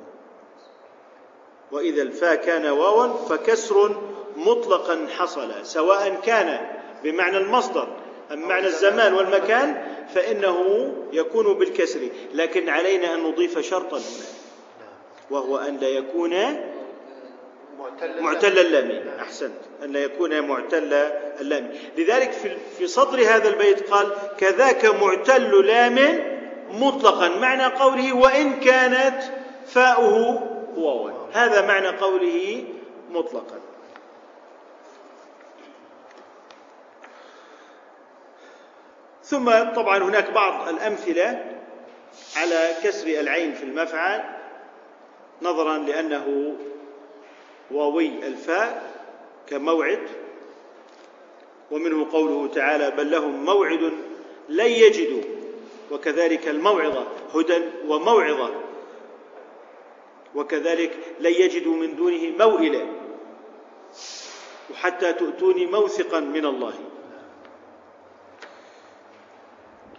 وإذا 1.73 2.03
الفاء 2.03 2.35
كان 2.35 2.67
واوا 2.67 3.07
فكسر 3.29 3.97
مطلقا 4.37 5.07
حصل 5.19 5.67
سواء 5.67 6.21
كان 6.25 6.61
بمعنى 7.05 7.37
المصدر 7.37 7.89
أم 8.33 8.49
معنى 8.49 8.67
الزمان 8.67 9.15
والمكان 9.15 9.85
فإنه 10.15 10.89
يكون 11.13 11.55
بالكسر 11.55 12.01
لكن 12.35 12.69
علينا 12.69 13.15
أن 13.15 13.21
نضيف 13.21 13.59
شرطا 13.59 13.97
هنا. 13.97 14.27
وهو 15.31 15.59
أن 15.59 15.77
لا 15.77 15.89
يكون 15.89 16.31
معتل 18.21 18.59
اللام 18.59 19.09
أحسنت. 19.21 19.53
أن 19.85 19.97
يكون 19.97 20.41
معتل 20.41 20.95
اللام 21.41 21.73
لذلك 21.99 22.33
في 22.33 22.57
في 22.79 22.87
صدر 22.87 23.21
هذا 23.21 23.49
البيت 23.49 23.91
قال 23.91 24.13
كذاك 24.39 24.85
معتل 24.85 25.67
لام 25.67 26.23
مطلقا 26.71 27.29
معنى 27.29 27.65
قوله 27.65 28.13
وإن 28.13 28.61
كانت 28.61 29.23
فاؤه 29.67 30.52
واوا 30.77 31.11
هذا 31.33 31.67
معنى 31.67 31.89
قوله 31.89 32.65
مطلقا. 33.11 33.61
ثم 39.25 39.51
طبعا 39.75 39.99
هناك 39.99 40.31
بعض 40.31 40.69
الأمثلة 40.69 41.59
على 42.37 42.75
كسر 42.83 43.07
العين 43.07 43.55
في 43.55 43.63
المفعل 43.63 44.25
نظرا 45.43 45.79
لأنه 45.79 46.57
واوي 47.71 48.09
الفاء 48.09 48.93
كموعد 49.47 50.09
ومنه 51.71 52.13
قوله 52.13 52.49
تعالى 52.55 52.91
بل 52.91 53.11
لهم 53.11 53.45
موعد 53.45 53.93
لن 54.49 54.67
يجدوا 54.67 55.23
وكذلك 55.91 56.49
الموعظة 56.49 57.07
هدى 57.35 57.61
وموعظة 57.87 58.51
وكذلك 60.35 60.91
لن 61.21 61.33
يجدوا 61.33 61.77
من 61.77 61.97
دونه 61.97 62.33
موئلا. 62.39 62.87
وحتى 64.71 65.13
تؤتوني 65.13 65.67
موثقا 65.67 66.21
من 66.21 66.47
الله. 66.47 66.75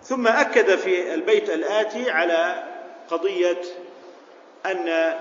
ثم 0.04 0.28
أكد 0.28 0.76
في 0.76 1.14
البيت 1.14 1.50
الآتي 1.50 2.12
على 2.12 2.64
قضية 3.10 3.62
أن 4.66 5.18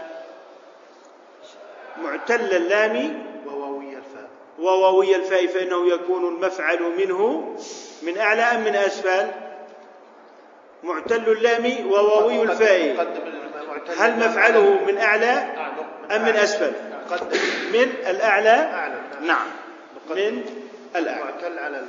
معتل 2.02 2.56
اللام 2.56 3.26
وواوي 3.46 3.96
الفاء. 3.96 4.30
وواوي 4.58 5.16
الفاء 5.16 5.46
فإنه 5.46 5.88
يكون 5.88 6.28
المفعل 6.28 6.82
منه 6.82 7.54
من 8.02 8.18
أعلى 8.18 8.42
أم 8.42 8.64
من 8.64 8.76
أسفل؟ 8.76 9.30
معتل 10.82 11.32
اللام 11.32 11.90
وواوي 11.90 12.42
الفاء. 12.42 13.41
هل 13.98 14.16
مفعله 14.16 14.84
من 14.84 14.98
أعلى 14.98 15.30
أم 16.10 16.22
من 16.22 16.36
أسفل؟ 16.36 16.72
من 17.72 17.92
الأعلى؟ 18.06 18.48
أعلى 18.50 19.00
نعم. 19.20 19.46
من 20.10 20.44
الأعلى. 20.96 21.82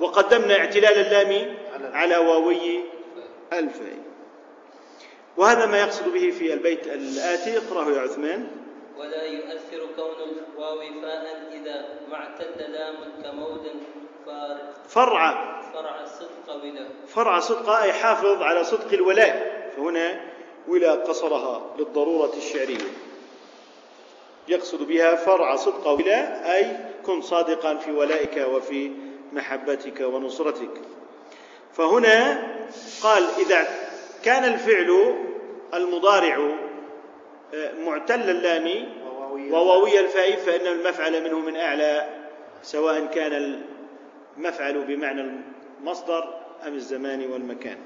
وقدمنا 0.00 0.58
اعتلال 0.58 0.92
اللام 1.06 1.54
على- 1.92 2.16
واوي 2.28 2.80
الفاء 3.52 3.98
وهذا 5.36 5.66
ما 5.66 5.80
يقصد 5.80 6.08
به 6.08 6.30
في 6.38 6.52
البيت 6.52 6.86
الآتي 6.86 7.58
اقرأه 7.58 7.90
يا 7.90 8.00
عثمان. 8.00 8.46
ولا 8.98 9.22
يؤثر 9.22 9.86
كون 9.96 10.14
الواو 10.56 10.78
فاء 11.02 11.48
إذا 11.52 11.84
ما 12.10 12.16
اعتل 12.16 12.72
لام 12.72 12.94
كمود 13.22 13.70
فارق 14.26 14.74
فرع. 14.88 15.60
فرع 15.74 16.02
الصدق 16.02 16.62
ولا. 16.62 16.88
فرع 17.08 17.38
صدق 17.40 17.70
أي 17.70 17.92
حافظ 17.92 18.42
على 18.42 18.64
صدق 18.64 18.92
الولاء. 18.92 19.58
فهنا 19.76 20.20
ولا 20.68 20.92
قصرها 20.92 21.74
للضرورة 21.78 22.32
الشعرية. 22.36 22.88
يقصد 24.48 24.82
بها 24.82 25.14
فرع 25.16 25.56
صدق 25.56 25.88
ولاء 25.88 26.54
أي 26.54 26.76
كن 27.06 27.20
صادقا 27.22 27.74
في 27.76 27.92
ولائك 27.92 28.46
وفي 28.52 28.92
محبتك 29.32 30.00
ونصرتك. 30.00 30.80
فهنا 31.72 32.42
قال 33.02 33.24
إذا 33.46 33.68
كان 34.24 34.44
الفعل 34.44 35.14
المضارع 35.74 36.58
آه، 37.54 37.72
معتل 37.84 38.30
اللام 38.30 38.88
وواوي 39.04 39.50
وواوي 39.50 40.00
الفاء 40.00 40.36
فإن 40.36 40.66
المفعل 40.66 41.24
منه 41.24 41.38
من 41.38 41.56
أعلى 41.56 42.08
سواء 42.62 43.06
كان 43.06 43.62
المفعل 44.36 44.84
بمعنى 44.84 45.40
المصدر 45.80 46.34
أم 46.66 46.74
الزمان 46.74 47.30
والمكان. 47.32 47.76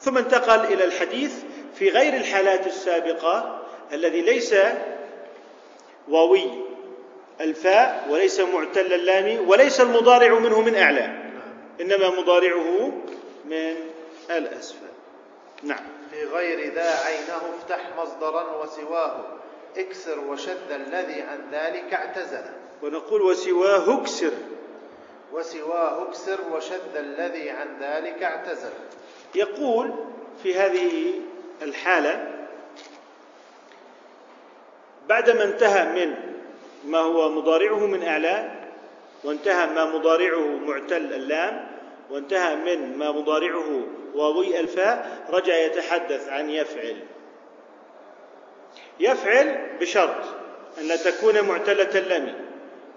ثم 0.00 0.18
انتقل 0.18 0.72
إلى 0.72 0.84
الحديث 0.84 1.42
في 1.74 1.88
غير 1.88 2.14
الحالات 2.14 2.66
السابقة 2.66 3.62
الذي 3.92 4.20
ليس 4.20 4.54
واوي 6.08 6.44
الفاء 7.40 8.06
وليس 8.10 8.40
معتل 8.40 8.92
اللام 8.92 9.48
وليس 9.48 9.80
المضارع 9.80 10.38
منه 10.38 10.60
من 10.60 10.76
أعلى 10.76 11.30
إنما 11.80 12.10
مضارعه 12.20 12.92
من 13.44 13.74
الأسفل. 14.30 14.86
نعم. 15.62 15.84
في 16.10 16.24
غير 16.24 16.74
ذا 16.74 16.90
عينه 17.06 17.42
افتح 17.58 17.80
مصدرا 17.98 18.62
وسواه 18.62 19.24
اكسر 19.76 20.20
وشد 20.20 20.70
الذي 20.70 21.22
عن 21.22 21.38
ذلك 21.52 21.94
اعتزل. 21.94 22.44
ونقول 22.82 23.22
وسواه 23.22 24.00
اكسر. 24.00 24.32
وسواه 25.32 26.08
اكسر 26.08 26.38
وشد 26.52 26.96
الذي 26.96 27.50
عن 27.50 27.68
ذلك 27.80 28.22
اعتزل. 28.22 28.72
يقول 29.34 29.94
في 30.42 30.58
هذه 30.58 31.12
الحالة 31.62 32.26
بعدما 35.08 35.44
انتهى 35.44 35.84
من 35.84 36.14
ما 36.84 36.98
هو 36.98 37.28
مضارعه 37.28 37.86
من 37.86 38.02
أعلى 38.02 38.50
وانتهى 39.24 39.66
ما 39.66 39.84
مضارعه 39.84 40.46
معتل 40.46 41.14
اللام 41.14 41.66
وانتهى 42.10 42.56
من 42.56 42.98
ما 42.98 43.12
مضارعه 43.12 43.86
واوي 44.14 44.60
الفاء 44.60 45.26
رجع 45.30 45.56
يتحدث 45.56 46.28
عن 46.28 46.50
يفعل. 46.50 46.96
يفعل 49.00 49.68
بشرط 49.80 50.24
أن 50.78 50.88
لا 50.88 50.96
تكون 50.96 51.40
معتلة 51.40 51.98
اللام 51.98 52.34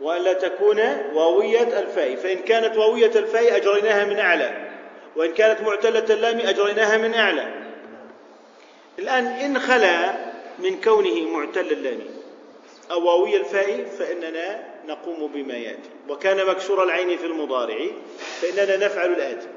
وأن 0.02 0.22
لا 0.22 0.34
تكون 0.34 0.80
واوية 1.14 1.80
الفاء. 1.80 2.16
فإن 2.16 2.38
كانت 2.38 2.78
واوية 2.78 3.12
الفاء 3.16 3.58
أجريناها 3.58 4.06
من 4.06 4.20
أعلى 4.20 4.70
وإن 5.16 5.34
كانت 5.34 5.62
معتلة 5.62 6.06
اللام 6.10 6.40
أجريناها 6.40 6.98
من 6.98 7.14
أعلى 7.14 7.63
الآن 9.00 9.28
إن 9.28 9.60
خلا 9.60 10.14
من 10.60 10.82
كونه 10.82 11.22
معتل 11.22 11.72
اللام 11.72 12.00
أو 12.92 13.06
واوي 13.06 13.38
الفاء 13.38 13.86
فإننا 13.86 14.64
نقوم 14.88 15.28
بما 15.28 15.54
يأتي. 15.54 15.90
وكان 16.10 16.46
مكسور 16.48 16.84
العين 16.84 17.18
في 17.18 17.26
المضارع 17.26 17.88
فإننا 18.42 18.86
نفعل 18.86 19.10
الآتي. 19.14 19.48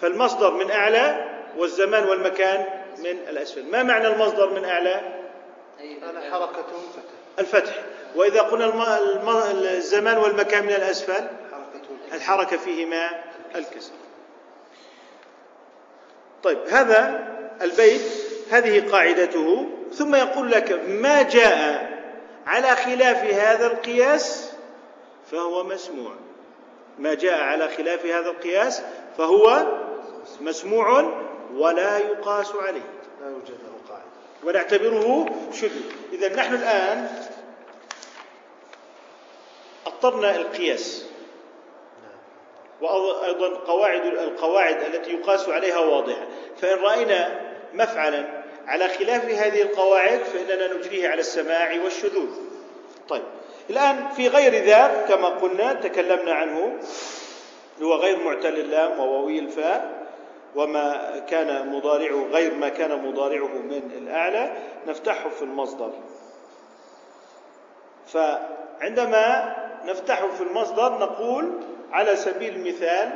فالمصدر 0.00 0.54
من 0.54 0.70
أعلى 0.70 1.28
والزمان 1.58 2.04
والمكان 2.04 2.64
من 2.98 3.18
الأسفل. 3.28 3.64
ما 3.64 3.82
معنى 3.82 4.06
المصدر 4.06 4.50
من 4.50 4.64
أعلى؟ 4.64 5.00
حركة. 6.30 6.62
فتح. 6.62 7.02
الفتح. 7.38 7.82
وإذا 8.16 8.40
قلنا. 8.40 8.98
الزمان 9.76 10.18
والمكان 10.18 10.62
من 10.64 10.72
الأسفل 10.72 11.12
حركة 11.52 11.74
الكسر. 11.74 12.16
الحركة 12.16 12.56
فيهما 12.56 13.10
الكسر. 13.54 13.92
طيب 16.42 16.58
هذا 16.58 17.28
البيت 17.62 18.31
هذه 18.52 18.90
قاعدته 18.90 19.66
ثم 19.92 20.14
يقول 20.14 20.50
لك 20.50 20.80
ما 20.88 21.22
جاء 21.22 21.92
على 22.46 22.76
خلاف 22.76 23.24
هذا 23.24 23.66
القياس 23.66 24.52
فهو 25.30 25.64
مسموع. 25.64 26.12
ما 26.98 27.14
جاء 27.14 27.40
على 27.40 27.68
خلاف 27.68 28.06
هذا 28.06 28.30
القياس 28.30 28.82
فهو 29.18 29.66
مسموع 30.40 31.12
ولا 31.54 31.98
يقاس 31.98 32.52
عليه. 32.54 32.90
لا 33.20 33.30
يوجد 33.30 33.50
له 33.50 33.88
قاعدة. 33.88 34.04
ونعتبره 34.44 35.26
شذوذ 35.52 35.92
إذا 36.12 36.36
نحن 36.36 36.54
الآن 36.54 37.08
أطرنا 39.86 40.36
القياس. 40.36 41.06
وأيضا 42.80 43.48
قواعد 43.48 44.06
القواعد 44.06 44.82
التي 44.82 45.10
يقاس 45.10 45.48
عليها 45.48 45.78
واضحة. 45.78 46.26
فإن 46.60 46.78
رأينا 46.78 47.40
مفعلا 47.74 48.41
على 48.66 48.88
خلاف 48.88 49.24
هذه 49.24 49.62
القواعد 49.62 50.18
فإننا 50.18 50.74
نجريه 50.74 51.08
على 51.08 51.20
السماع 51.20 51.82
والشذوذ. 51.84 52.30
طيب 53.08 53.22
الآن 53.70 54.08
في 54.08 54.28
غير 54.28 54.64
ذاك 54.64 55.08
كما 55.08 55.28
قلنا 55.28 55.72
تكلمنا 55.72 56.32
عنه. 56.34 56.78
هو 57.82 57.94
غير 57.94 58.24
معتل 58.24 58.54
اللام 58.58 59.00
وواوي 59.00 59.38
الفاء 59.38 60.02
وما 60.54 61.18
كان 61.28 61.68
مضارعه 61.68 62.26
غير 62.32 62.54
ما 62.54 62.68
كان 62.68 63.04
مضارعه 63.04 63.58
من 63.58 63.90
الأعلى 63.96 64.52
نفتحه 64.86 65.28
في 65.28 65.42
المصدر. 65.42 65.92
فعندما 68.06 69.56
نفتحه 69.84 70.28
في 70.30 70.40
المصدر 70.42 70.98
نقول 70.98 71.52
على 71.92 72.16
سبيل 72.16 72.54
المثال 72.54 73.10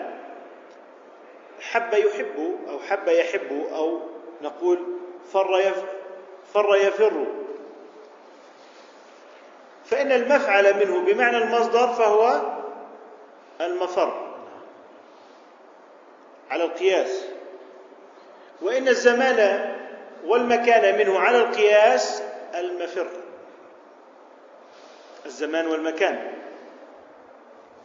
حب 1.61 1.95
يحب 1.95 2.57
أو 2.69 2.79
حب 2.79 3.09
يحب 3.09 3.67
أو 3.73 4.01
نقول 4.43 4.79
فر 5.33 5.73
فر 6.55 6.77
يفر. 6.77 7.27
فإن 9.85 10.13
المفعل 10.13 10.87
منه 10.87 11.01
بمعنى 11.01 11.37
المصدر 11.37 11.89
فهو 11.89 12.41
المفر. 13.61 14.33
على 16.51 16.65
القياس. 16.65 17.25
وإن 18.63 18.89
الزمان 18.89 19.73
والمكان 20.25 20.99
منه 20.99 21.19
على 21.19 21.39
القياس 21.39 22.23
المفر. 22.55 23.07
الزمان 25.27 25.67
والمكان. 25.67 26.33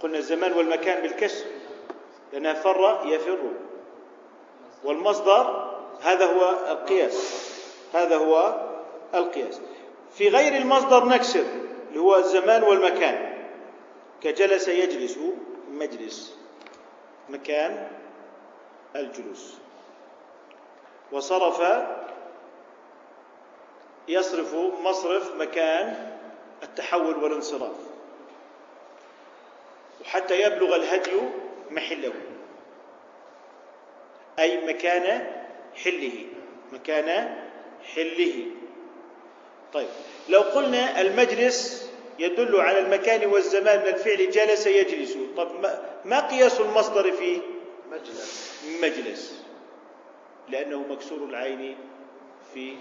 قلنا 0.04 0.18
الزمان 0.18 0.54
والمكان 0.54 1.02
بالكسر. 1.02 1.46
لأنها 2.34 2.54
فر 2.54 3.02
يفر. 3.06 3.40
والمصدر 4.84 5.61
هذا 6.02 6.26
هو 6.26 6.50
القياس. 6.72 7.52
هذا 7.94 8.18
هو 8.18 8.68
القياس. 9.16 9.62
في 10.14 10.30
غير 10.30 10.56
المصدر 10.56 11.06
نكسر 11.06 11.46
اللي 11.90 12.00
هو 12.00 12.16
الزمان 12.16 12.64
والمكان. 12.64 13.44
كجلس 14.22 14.68
يجلس 14.68 15.20
مجلس 15.72 16.38
مكان 17.30 17.88
الجلوس. 18.96 19.54
وصرف 21.12 21.62
يصرف 24.08 24.56
مصرف 24.84 25.36
مكان 25.36 26.12
التحول 26.64 27.24
والانصراف. 27.24 27.76
وحتى 30.02 30.42
يبلغ 30.42 30.76
الهدي 30.76 31.12
محله. 31.72 32.14
أي 34.40 34.66
مكان 34.66 35.41
حله 35.76 36.26
مكان 36.74 37.36
حله. 37.96 38.46
طيب 39.74 39.88
لو 40.30 40.40
قلنا 40.40 41.02
المجلس 41.02 41.92
يدل 42.20 42.60
على 42.60 42.80
المكان 42.80 43.30
والزمان 43.30 43.80
من 43.80 43.88
الفعل 43.88 44.30
جلس 44.30 44.68
يجلس. 44.68 45.18
طب 45.38 45.48
ما 46.06 46.20
قياس 46.28 46.62
المصدر 46.62 47.12
فيه 47.12 47.40
مجلس؟ 47.92 48.62
مجلس؟ 48.82 49.44
لأنه 50.50 50.80
مكسور 50.90 51.30
العين 51.30 51.76
في 52.54 52.74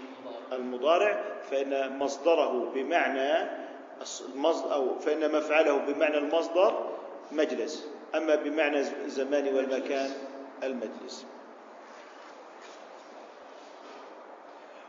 المضارع 0.51 1.23
فإن 1.51 1.97
مصدره 1.97 2.71
بمعنى 2.75 3.49
أو 4.47 4.99
فإن 4.99 5.31
مفعله 5.31 5.77
بمعنى 5.77 6.17
المصدر 6.17 6.89
مجلس. 7.31 7.87
أما 8.15 8.35
بمعنى 8.35 8.79
الزمان 8.79 9.55
والمكان 9.55 10.11
المجلس. 10.63 11.25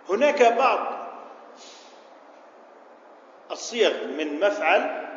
هناك 0.09 0.43
بعض 0.43 1.03
الصيغ 3.51 4.07
من 4.07 4.41
مفعل 4.41 5.09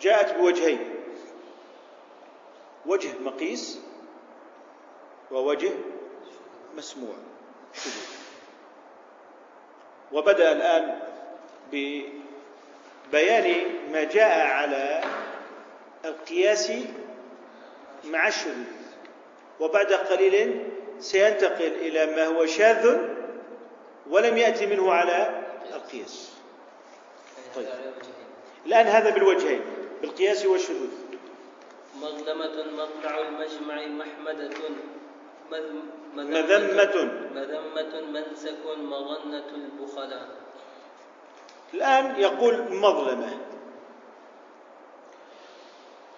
جاءت 0.00 0.34
بوجهين 0.34 0.94
وجه 2.86 3.18
مقيس 3.20 3.80
ووجه 5.30 5.72
مسموع. 6.76 7.14
وبدأ 10.12 10.52
الآن 10.52 11.00
ببيان 11.72 13.64
ما 13.92 14.04
جاء 14.04 14.46
على 14.46 15.04
القياس 16.04 16.72
مع 18.04 18.28
الشذوذ 18.28 18.64
وبعد 19.60 19.92
قليل 19.92 20.70
سينتقل 21.00 21.72
إلى 21.72 22.06
ما 22.06 22.26
هو 22.26 22.46
شاذ 22.46 22.98
ولم 24.10 24.36
يأتي 24.36 24.66
منه 24.66 24.92
على 24.92 25.44
القياس. 25.74 26.32
طيب. 27.56 27.66
الآن 28.66 28.86
هذا 28.86 29.10
بالوجهين 29.10 29.60
بالقياس 30.02 30.46
والشذوذ. 30.46 30.88
مظلمة 31.96 32.64
مطلع 32.72 33.18
المجمع 33.18 33.86
محمدة 33.86 34.50
مذمة. 35.50 35.82
مذمة 37.34 38.00
منسك 38.00 38.66
مظنة 38.78 39.44
البخلاء. 39.54 40.28
الآن 41.74 42.20
يقول 42.20 42.74
مظلمة. 42.74 43.38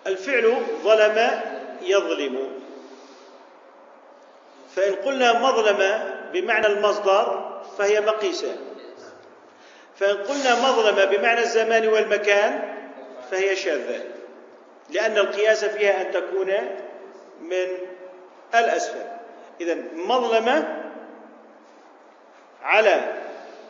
الفعل 0.07 0.63
ظلم 0.83 1.41
يظلم. 1.83 2.58
فإن 4.79 4.95
قلنا 4.95 5.33
مظلمة 5.33 6.21
بمعنى 6.33 6.67
المصدر 6.67 7.59
فهي 7.79 8.01
مقيسة. 8.01 8.57
فإن 9.97 10.17
قلنا 10.17 10.55
مظلمة 10.55 11.05
بمعنى 11.05 11.41
الزمان 11.41 11.89
والمكان 11.89 12.75
فهي 13.31 13.57
شاذة. 13.57 14.05
لأن 14.91 15.19
القياس 15.19 15.65
فيها 15.65 16.03
أن 16.03 16.13
تكون 16.13 16.55
من 17.41 17.67
الأسفل. 18.55 19.07
إذا 19.61 19.77
مظلمة 19.95 20.85
على 22.63 23.15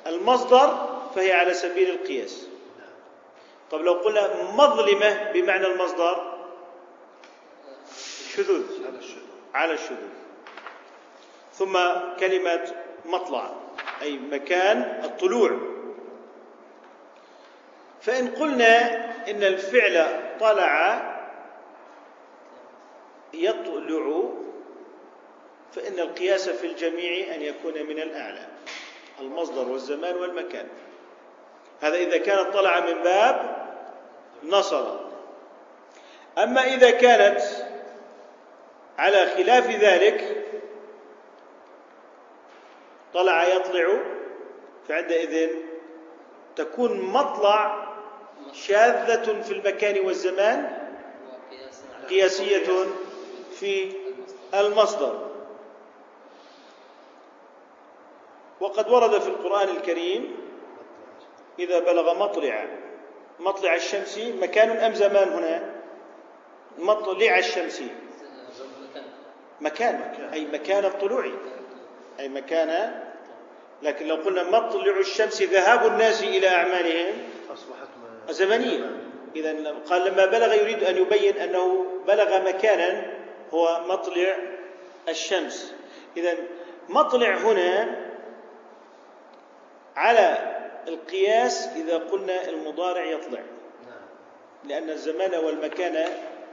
المصدر 0.07 0.99
فهي 1.15 1.33
على 1.33 1.55
سبيل 1.55 1.91
القياس. 1.91 2.47
طب 3.71 3.81
لو 3.81 3.93
قلنا 3.93 4.43
مظلمة 4.43 5.33
بمعنى 5.33 5.67
المصدر 5.67 6.39
شذوذ. 8.37 8.63
على 9.55 9.73
الشذوذ. 9.73 10.18
ثم 11.59 11.79
كلمة 12.21 12.75
مطلع 13.05 13.51
أي 14.03 14.19
مكان 14.19 15.01
الطلوع. 15.05 15.59
فإن 18.01 18.29
قلنا 18.29 19.05
إن 19.31 19.43
الفعل 19.43 20.07
طلع 20.41 21.03
يطلع 23.35 24.25
فإن 25.73 25.99
القياس 25.99 26.49
في 26.49 26.67
الجميع 26.67 27.35
أن 27.35 27.43
يكون 27.43 27.73
من 27.73 27.99
الأعلى 27.99 28.47
المصدر 29.21 29.69
والزمان 29.69 30.17
والمكان. 30.17 30.69
هذا 31.81 31.97
إذا 31.97 32.19
كانت 32.19 32.55
طلع 32.55 32.81
من 32.81 33.03
باب 33.03 33.67
نصر. 34.45 34.99
أما 36.39 36.65
إذا 36.65 36.91
كانت 36.91 37.41
على 38.99 39.27
خلاف 39.27 39.71
ذلك 39.71 40.45
طلع 43.15 43.45
يطلع 43.45 43.99
فعندئذ 44.89 45.51
تكون 46.57 47.01
مطلع 47.01 47.89
شاذة 48.53 49.43
في 49.43 49.53
المكان 49.53 50.07
والزمان 50.07 50.89
قياسية 52.09 52.87
في 53.53 53.93
المصدر. 54.55 55.29
وقد 58.61 58.91
ورد 58.91 59.21
في 59.21 59.29
القرآن 59.29 59.69
الكريم 59.69 60.37
إذا 61.59 61.79
بلغ 61.79 62.19
مطلع 62.19 62.67
مطلع 63.41 63.75
الشمس 63.75 64.19
مكان 64.19 64.71
أم 64.71 64.95
زمان 64.95 65.29
هنا؟ 65.29 65.75
مطلع 66.79 67.39
الشمس. 67.39 67.83
مكان 69.61 69.95
أي 70.33 70.47
مكان 70.47 70.85
الطلوع. 70.85 71.31
أي 72.21 72.29
مكان. 72.29 73.03
لكن 73.83 74.07
لو 74.07 74.15
قلنا 74.17 74.43
مطلع 74.43 74.99
الشمس 74.99 75.43
ذهاب 75.43 75.87
الناس 75.87 76.23
إلى 76.23 76.49
أعمالهم 76.49 77.15
أصبحت 77.53 77.89
زمنية 78.31 78.91
إذا 79.37 79.75
قال 79.91 80.13
لما 80.13 80.27
بلغ 80.27 80.55
يريد 80.55 80.85
أن 80.85 80.97
يبين 80.97 81.37
أنه 81.39 81.87
بلغ 82.07 82.49
مكانا 82.49 83.15
هو 83.51 83.81
مطلع 83.89 84.37
الشمس. 85.09 85.75
إذا 86.17 86.35
مطلع 86.89 87.37
هنا 87.37 87.97
على 89.97 90.55
القياس 90.89 91.69
إذا 91.77 91.97
قلنا 91.99 92.49
المضارع 92.49 93.05
يطلع. 93.05 93.43
لأن 94.65 94.91
الزمان 94.91 95.35
والمكان 95.35 96.09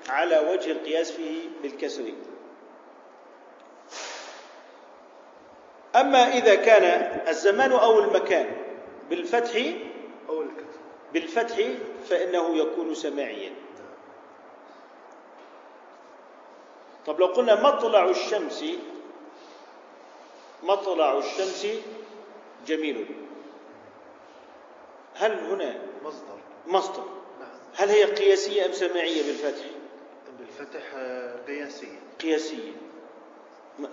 على 0.10 0.40
وجه 0.40 0.72
القياس 0.72 1.12
فيه 1.12 1.50
بالكسر. 1.62 2.04
أما 5.96 6.34
إذا 6.38 6.56
كان 6.56 6.84
الزمان 7.28 7.72
أو 7.72 8.00
المكان 8.00 8.58
بالفتح 9.10 9.56
أو 10.30 10.42
الكسر. 10.42 10.80
بالفتح 11.14 11.58
فإنه 12.10 12.58
يكون 12.58 12.94
سماعيا. 12.96 13.52
طب 17.06 17.20
لو 17.20 17.26
قلنا 17.26 17.64
مطلع 17.64 18.10
الشمس 18.10 18.66
مطلع 20.64 21.18
الشمس 21.18 21.68
جميل. 22.68 23.06
هل 25.16 25.32
هنا 25.32 25.80
مصدر. 26.04 26.38
مصدر؟ 26.68 27.04
نعم. 27.40 27.50
هل 27.76 27.90
هي 27.90 28.04
قياسية 28.04 28.66
أم 28.66 28.72
سماعية 28.72 29.24
بالفتح؟ 29.24 29.66
بالفتح 30.40 30.84
آه، 30.96 31.36
قياسية. 31.48 32.00
قياسية. 32.22 32.72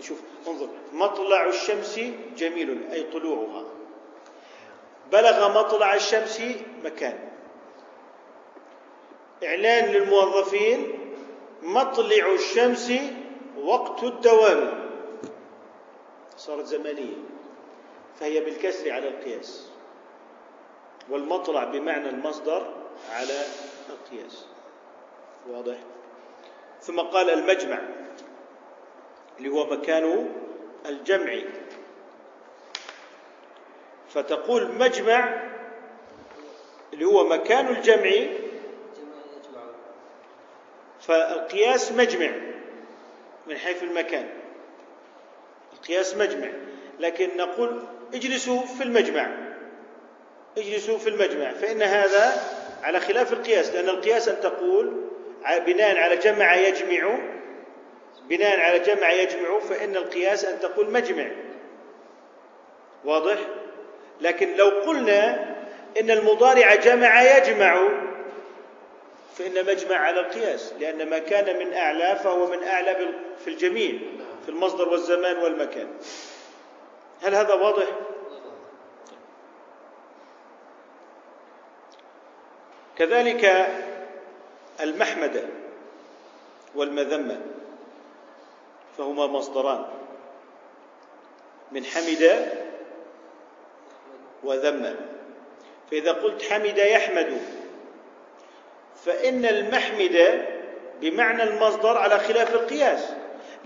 شوف 0.01 0.21
انظر. 0.49 0.69
مطلع 0.93 1.47
الشمس 1.47 2.01
جميل 2.37 2.91
أي 2.93 3.03
طلوعها. 3.03 3.65
بلغ 5.13 5.61
مطلع 5.61 5.95
الشمس 5.95 6.43
مكان. 6.85 7.29
إعلان 9.45 9.85
للموظفين 9.85 10.99
مطلع 11.63 12.33
الشمس 12.33 12.93
وقت 13.59 14.03
الدوام. 14.03 14.91
صارت 16.37 16.65
زمنية. 16.65 17.17
فهي 18.21 18.41
بالكسر 18.41 18.91
على 18.91 19.09
القياس. 19.09 19.71
والمطلع 21.11 21.65
بمعنى 21.65 22.09
المصدر 22.09 22.75
على 23.11 23.45
القياس. 23.91 24.47
واضح؟ 25.51 25.77
ثم 26.81 27.01
قال 27.01 27.31
المجمع. 27.31 28.02
اللي 29.39 29.49
هو 29.49 29.67
مكان 29.67 30.29
الجمع. 30.87 31.35
فتقول 34.15 34.73
مجمع 34.79 35.43
اللي 36.93 37.05
هو 37.05 37.29
مكان 37.29 37.69
الجمع. 37.69 38.13
فالقياس 41.01 41.93
مجمع 41.93 42.31
من 43.47 43.57
حيث 43.57 43.83
المكان. 43.83 44.29
القياس 45.73 46.17
مجمع. 46.17 46.49
لكن 47.01 47.37
نقول 47.37 47.83
اجلسوا 48.15 48.61
في 48.61 48.83
المجمع. 48.83 49.31
اجلسوا 50.59 50.99
في 50.99 51.09
المجمع. 51.09 51.53
فإن 51.53 51.83
هذا 51.83 52.43
على 52.83 53.01
خلاف 53.01 53.33
القياس 53.33 53.71
لأن 53.71 53.89
القياس 53.89 54.29
أن 54.29 54.41
تقول 54.41 55.03
بناء 55.67 55.97
على 55.97 56.17
جمع 56.17 56.55
يجمع 56.55 57.19
بناء 58.29 58.61
على 58.61 58.79
جمع 58.79 59.13
يجمع 59.13 59.59
فإن 59.59 59.97
القياس 59.97 60.45
أن 60.45 60.61
تقول 60.61 60.91
مجمع. 60.91 61.31
واضح؟ 63.05 63.39
لكن 64.21 64.57
لو 64.57 64.69
قلنا 64.69 65.53
إن 66.01 66.11
المضارع 66.11 66.75
جمع 66.75 67.37
يجمع 67.37 67.89
فإن 69.39 69.67
مجمع 69.67 69.97
على 69.97 70.21
القياس 70.21 70.73
لأن 70.81 71.11
ما 71.11 71.19
كان 71.19 71.59
من 71.59 71.75
أعلى 71.75 72.17
فهو 72.25 72.47
من 72.47 72.65
أعلى 72.65 72.97
في 73.45 73.51
الجميع 73.51 73.99
في 74.43 74.49
المصدر 74.49 74.89
والزمان 74.89 75.37
والمكان. 75.37 75.89
هل 77.23 77.35
هذا 77.35 77.55
واضح؟ 77.55 77.87
كذلك 82.99 83.69
المحمدة 84.81 85.43
والمذمة. 86.75 87.41
فهما 88.99 89.27
مصدران. 89.27 89.85
من 91.73 91.85
حمد 91.85 92.53
وذم. 94.45 94.97
فإذا 95.91 96.13
قلت 96.13 96.43
حمد 96.43 96.79
يحمد 96.79 97.41
فإن 99.05 99.45
المحمد 99.45 100.45
بمعنى 101.01 101.43
المصدر 101.43 101.99
على 101.99 102.19
خلاف 102.19 102.55
القياس 102.55 103.15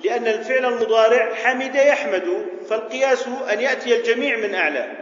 لأن 0.04 0.26
الفعل 0.26 0.64
المضارع 0.64 1.34
حمد 1.34 1.74
يحمد 1.74 2.46
فالقياس 2.68 3.28
أن 3.52 3.60
يأتي 3.60 3.96
الجميع 3.96 4.36
من 4.36 4.54
أعلى. 4.54 4.92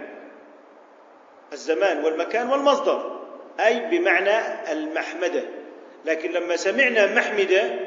الزمان 1.52 2.04
والمكان 2.04 2.50
والمصدر 2.50 3.20
أي 3.66 3.80
بمعنى 3.80 4.72
المحمدة. 4.72 5.42
لكن 6.04 6.32
لما 6.32 6.56
سمعنا 6.56 7.14
محمدة 7.14 7.83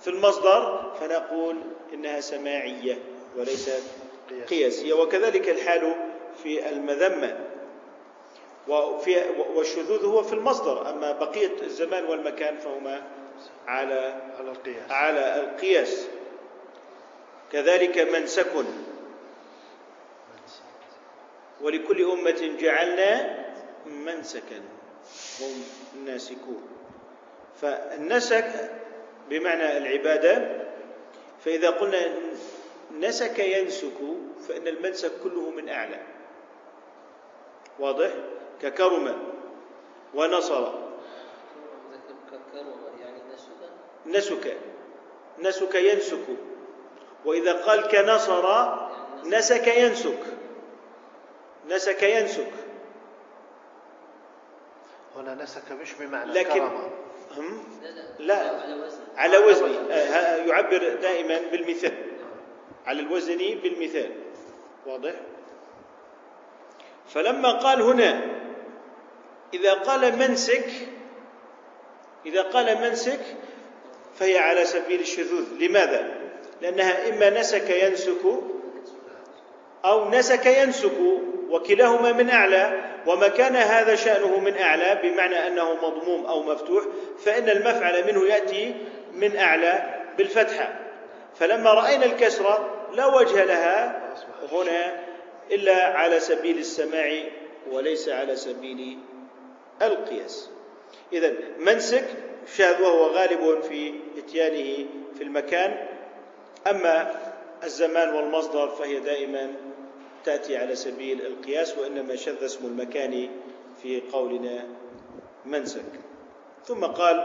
في 0.00 0.08
المصدر 0.10 0.92
فنقول 1.00 1.56
إنها 1.92 2.20
سماعية 2.20 2.98
وليست 3.36 3.82
قياسية 4.48 4.92
وكذلك 4.92 5.48
الحال 5.48 5.94
في 6.42 6.68
المذمة. 6.68 7.40
وفي 8.68 9.22
والشذوذ 9.54 10.06
هو 10.06 10.22
في 10.22 10.32
المصدر 10.32 10.90
أما 10.90 11.12
بقية 11.12 11.62
الزمان 11.62 12.04
والمكان 12.04 12.58
فهما 12.58 13.02
على 13.66 14.22
على 14.38 14.50
القياس. 14.50 14.90
على 14.90 15.40
القياس. 15.40 16.06
كذلك 17.52 17.98
منسك. 17.98 18.52
ولكل 21.60 22.10
أمة 22.10 22.56
جعلنا 22.60 23.38
منسكا. 23.86 24.60
هم 25.40 25.64
ناسكون. 26.04 26.68
فالنسك 27.60 28.70
بمعنى 29.30 29.76
العبادة 29.76 30.64
فإذا 31.44 31.70
قلنا 31.70 32.14
نسك 33.00 33.38
ينسك 33.38 33.98
فإن 34.48 34.68
المنسك 34.68 35.12
كله 35.24 35.50
من 35.50 35.68
أعلى. 35.68 36.00
واضح؟ 37.78 38.10
ككرم 38.62 39.18
ونصر. 40.14 40.72
نسك 44.06 44.56
نسك 45.38 45.74
ينسك. 45.74 46.26
وإذا 47.24 47.52
قال 47.52 47.88
كنصر 47.88 48.74
نسك 49.24 49.66
ينسك. 49.66 50.22
نسك 51.68 52.02
ينسك. 52.02 52.52
هنا 55.16 55.34
نسك 55.34 55.72
مش 55.72 55.94
بمعنى 55.94 56.32
لكن 56.32 56.52
كرم. 56.52 56.90
هم؟ 57.36 57.64
لا 57.82 58.07
على 59.16 59.38
وزن 59.38 59.90
آه، 59.90 60.36
يعبر 60.36 60.94
دائما 60.94 61.38
بالمثال. 61.50 61.92
على 62.86 63.00
الوزن 63.00 63.38
بالمثال. 63.38 64.10
واضح؟ 64.86 65.14
فلما 67.08 67.52
قال 67.52 67.82
هنا 67.82 68.38
إذا 69.54 69.72
قال 69.72 70.18
منسك 70.18 70.70
إذا 72.26 72.42
قال 72.42 72.80
منسك 72.80 73.20
فهي 74.18 74.38
على 74.38 74.64
سبيل 74.64 75.00
الشذوذ. 75.00 75.44
لماذا؟ 75.58 76.14
لأنها 76.62 77.08
إما 77.08 77.40
نسك 77.40 77.70
ينسك 77.70 78.24
أو 79.84 80.10
نسك 80.10 80.46
ينسك. 80.46 80.98
وكلاهما 81.48 82.12
من 82.12 82.30
أعلى 82.30 82.80
وما 83.06 83.28
كان 83.28 83.56
هذا 83.56 83.94
شأنه 83.94 84.38
من 84.38 84.56
أعلى 84.56 85.00
بمعنى 85.02 85.46
أنه 85.46 85.74
مضموم 85.74 86.26
أو 86.26 86.42
مفتوح 86.42 86.84
فإن 87.24 87.48
المفعل 87.48 88.06
منه 88.06 88.24
يأتي 88.24 88.74
من 89.14 89.36
أعلى 89.36 90.04
بالفتحة. 90.18 90.80
فلما 91.38 91.72
رأينا 91.72 92.04
الكسرة 92.04 92.86
لا 92.94 93.06
وجه 93.06 93.44
لها 93.44 94.02
هنا 94.52 95.04
إلا 95.50 95.84
على 95.84 96.20
سبيل 96.20 96.58
السماع 96.58 97.22
وليس 97.70 98.08
على 98.08 98.36
سبيل 98.36 98.98
القياس. 99.82 100.50
إذا 101.12 101.32
منسك 101.58 102.04
شاذ 102.56 102.82
وهو 102.82 103.06
غالب 103.06 103.60
في 103.62 103.94
إتيانه 104.18 104.86
في 105.18 105.24
المكان 105.24 105.86
أما 106.66 107.14
الزمان 107.64 108.14
والمصدر 108.14 108.68
فهي 108.68 109.00
دائما 109.00 109.54
تأتي 110.28 110.56
على 110.56 110.74
سبيل 110.74 111.26
القياس 111.26 111.78
وإنما 111.78 112.16
شذ 112.16 112.44
اسم 112.44 112.66
المكان 112.66 113.28
في 113.82 114.02
قولنا 114.12 114.66
منسك. 115.46 115.92
ثم 116.64 116.84
قال 116.84 117.16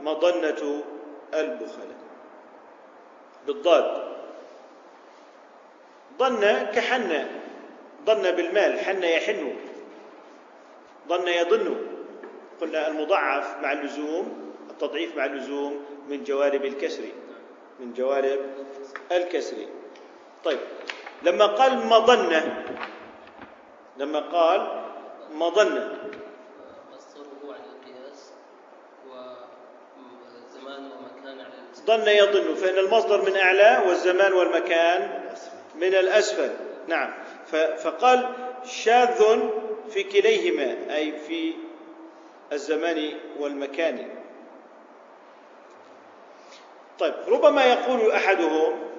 مضنة 0.00 0.82
البخلاء. 1.34 2.02
بالضاد. 3.46 4.14
ظن 6.18 6.40
كحن 6.74 7.26
ظن 8.06 8.30
بالمال. 8.30 8.80
حن 8.80 9.02
يحن. 9.02 9.54
ظن 11.08 11.28
يظن. 11.28 11.76
قلنا 12.60 12.88
المضاعف 12.88 13.62
مع 13.62 13.72
اللزوم 13.72 14.54
التضعيف 14.70 15.16
مع 15.16 15.24
اللزوم 15.24 15.84
من 16.08 16.24
جوانب 16.24 16.64
الكسر. 16.64 17.04
من 17.80 17.92
جوانب 17.92 18.40
الكسر. 19.12 19.56
طيب. 20.44 20.58
لما 21.24 21.46
قال 21.46 21.86
مظنة 21.86 22.64
لما 23.96 24.20
قال 24.20 24.82
مظنة. 25.34 25.98
مصدره 26.92 27.54
على 27.54 27.64
القياس 27.72 28.32
على 31.36 31.62
ظن 31.86 32.08
يظن 32.08 32.54
فإن 32.54 32.78
المصدر 32.78 33.22
من 33.30 33.36
أعلى 33.36 33.88
والزمان 33.88 34.32
والمكان 34.32 35.22
من 35.74 35.94
الأسفل. 35.94 36.50
نعم. 36.88 37.14
فقال 37.76 38.28
شاذ 38.64 39.40
في 39.90 40.02
كليهما 40.02 40.96
أي 40.96 41.18
في 41.18 41.54
الزمان 42.52 43.12
والمكان. 43.38 44.08
طيب 46.98 47.14
ربما 47.28 47.64
يقول 47.64 48.10
أحدهم 48.12 48.91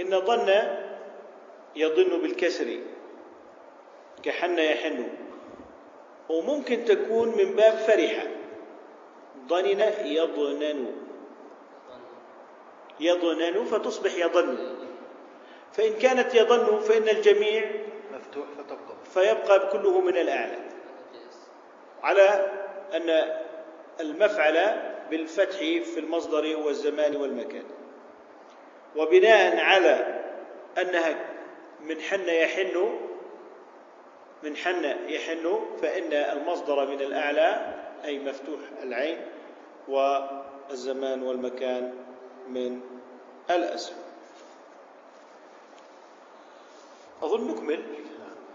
إن 0.00 0.20
ظن 0.20 0.48
يظن 1.76 2.22
بالكسر 2.22 2.78
كحن 4.22 4.58
يحن. 4.58 5.08
وممكن 6.28 6.84
تكون 6.84 7.28
من 7.28 7.56
باب 7.56 7.72
فرحة 7.72 8.26
ظنن 9.48 9.80
يظنن. 10.04 10.92
يظنن 13.00 13.64
فتصبح 13.64 14.14
يظن. 14.14 14.76
فإن 15.72 15.92
كانت 15.92 16.34
يظن 16.34 16.80
فإن 16.80 17.08
الجميع 17.08 17.70
مفتوح 18.14 18.46
فتبقى. 18.58 18.94
فيبقى 19.14 19.70
كله 19.72 20.00
من 20.00 20.16
الأعلى. 20.16 20.58
على 22.02 22.52
أن 22.94 23.38
المفعل 24.00 24.56
بالفتح 25.10 25.58
في 25.58 25.98
المصدر 26.00 26.56
والزمان 26.56 27.16
والمكان. 27.16 27.64
وبناء 28.96 29.56
على 29.56 30.22
أنها 30.78 31.14
من 31.80 32.00
حن 32.00 32.28
يحن 32.28 32.98
من 34.42 34.56
حن 34.56 34.84
يحن 35.08 35.60
فإن 35.82 36.12
المصدر 36.12 36.86
من 36.86 37.00
الأعلى 37.00 37.74
أي 38.04 38.18
مفتوح 38.18 38.60
العين 38.82 39.26
والزمان 39.88 41.22
والمكان 41.22 41.94
من 42.48 42.80
الأسفل. 43.50 43.96
أظن 47.22 47.50
نكمل. 47.50 47.84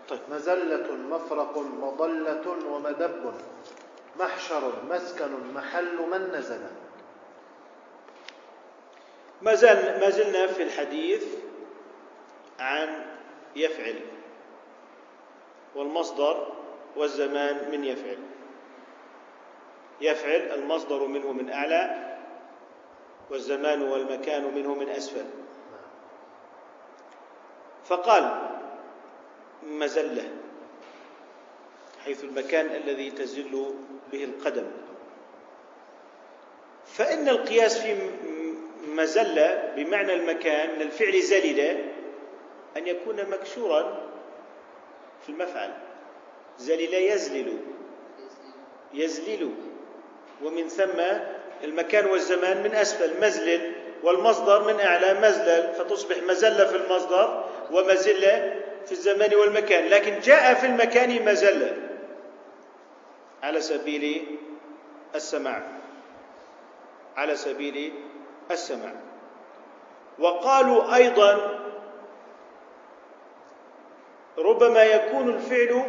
طيب. 0.09 0.19
مزلة 0.31 0.91
مفرق 0.91 1.57
مضلة 1.57 2.71
ومدب 2.71 3.33
محشر 4.19 4.73
مسكن 4.89 5.53
محل 5.53 5.97
من 6.11 6.31
نزل. 6.35 6.61
ما 9.41 9.55
زال 9.55 9.99
ما 9.99 10.09
زلنا 10.09 10.47
في 10.47 10.63
الحديث 10.63 11.23
عن 12.59 13.05
يفعل 13.55 13.99
والمصدر 15.75 16.53
والزمان 16.95 17.71
من 17.71 17.83
يفعل. 17.83 18.17
يفعل 20.01 20.59
المصدر 20.59 21.07
منه 21.07 21.31
من 21.31 21.49
أعلى 21.49 22.15
والزمان 23.31 23.81
والمكان 23.81 24.55
منه 24.55 24.75
من 24.75 24.89
أسفل. 24.89 25.25
فقال 27.85 28.49
مزلة 29.63 30.29
حيث 32.05 32.23
المكان 32.23 32.65
الذي 32.65 33.11
تزل 33.11 33.75
به 34.11 34.23
القدم. 34.23 34.71
فإن 36.85 37.29
القياس 37.29 37.81
في 37.81 38.09
مزلة 38.99 39.73
بمعنى 39.75 40.13
المكان 40.13 40.75
من 40.75 40.81
الفعل 40.81 41.21
زلل 41.21 41.59
أن 42.77 42.87
يكون 42.87 43.29
مكسورا 43.29 44.09
في 45.25 45.29
المفعل. 45.29 45.73
زلل 46.57 46.93
يزلل. 46.93 47.57
يزلل. 48.93 49.51
ومن 50.43 50.67
ثم 50.67 50.99
المكان 51.63 52.05
والزمان 52.05 52.63
من 52.63 52.75
أسفل. 52.75 53.25
مزلل. 53.25 53.73
والمصدر 54.03 54.73
من 54.73 54.79
أعلى 54.79 55.13
مزلل. 55.13 55.73
فتصبح 55.73 56.17
مزلة 56.23 56.65
في 56.65 56.75
المصدر 56.75 57.45
ومزلة 57.71 58.61
في 58.85 58.91
الزمان 58.91 59.35
والمكان. 59.35 59.85
لكن 59.85 60.19
جاء 60.19 60.53
في 60.53 60.65
المكان 60.65 61.25
مزلة 61.25 61.77
على 63.43 63.61
سبيل 63.61 64.25
السماع. 65.15 65.63
على 67.17 67.35
سبيل 67.35 67.93
السماع 68.51 68.93
وقالوا 70.19 70.95
أيضا 70.95 71.59
ربما 74.37 74.83
يكون 74.83 75.29
الفعل 75.29 75.83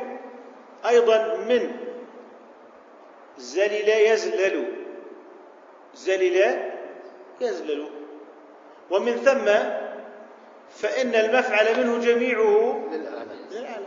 أيضا 0.88 1.36
من. 1.36 1.76
زلل 3.38 3.88
يزلل. 3.88 4.72
زلل 5.94 6.70
يزلل. 7.40 7.90
ومن 8.90 9.16
ثم 9.16 9.44
فإن 10.70 11.14
المفعل 11.14 11.80
منه 11.80 11.98
جميعه 11.98 12.84
للأعلى 13.50 13.86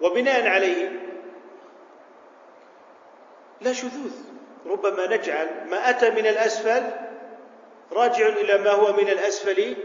وبناء 0.00 0.48
عليه 0.48 1.00
لا 3.60 3.72
شذوذ. 3.72 4.33
ربما 4.66 5.06
نجعل 5.06 5.48
ما 5.70 5.90
أتى 5.90 6.10
من 6.10 6.26
الأسفل 6.26 6.82
راجع 7.92 8.28
إلى 8.28 8.58
ما 8.58 8.70
هو 8.70 8.92
من 8.92 9.08
الأسفل 9.08 9.76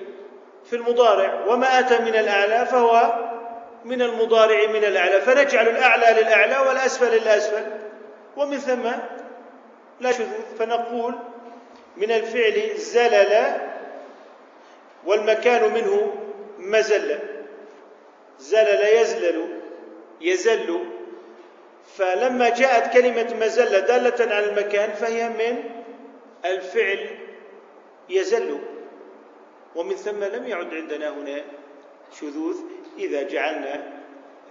في 0.69 0.75
المضارع 0.75 1.45
وما 1.47 1.79
أتى 1.79 1.99
من 1.99 2.15
الأعلى 2.15 2.65
فهو 2.65 3.13
من 3.85 4.01
المضارع 4.01 4.67
من 4.67 4.83
الأعلى. 4.83 5.21
فنجعل 5.21 5.67
الأعلى 5.67 6.21
للأعلى 6.21 6.67
والأسفل 6.67 7.17
للأسفل. 7.17 7.65
ومن 8.37 8.57
ثم 8.57 8.91
لا 9.99 10.11
شذوذ 10.11 10.57
فنقول 10.59 11.15
من 11.97 12.11
الفعل 12.11 12.77
زلل 12.77 13.57
والمكان 15.05 15.73
منه 15.73 16.13
مزل. 16.59 17.19
زلل 18.39 18.83
يزلل 18.93 19.59
يزل. 20.21 20.98
فلما 21.97 22.49
جاءت 22.49 22.93
كلمة 22.93 23.35
مزلة 23.45 23.79
دالة 23.79 24.35
على 24.35 24.49
المكان 24.49 24.91
فهي 24.91 25.29
من 25.29 25.63
الفعل 26.45 27.09
يزل. 28.09 28.59
ومن 29.75 29.95
ثم 29.95 30.23
لم 30.23 30.47
يعد 30.47 30.73
عندنا 30.73 31.09
هنا 31.09 31.41
شذوذ 32.19 32.57
إذا 32.97 33.23
جعلنا 33.23 33.99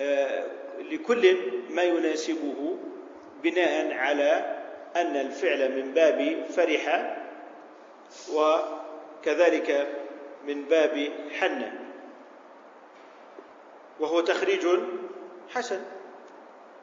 آه، 0.01 0.47
لكل 0.79 1.37
ما 1.71 1.83
يناسبه 1.83 2.77
بناء 3.43 3.93
على 3.93 4.59
أن 4.97 5.17
الفعل 5.17 5.77
من 5.77 5.95
باب 5.95 6.45
فرح 6.57 7.17
وكذلك 8.33 9.87
من 10.47 10.65
باب 10.65 11.11
حنة 11.39 11.81
وهو 14.01 14.21
تخريج 14.21 14.67
حسن. 15.55 15.81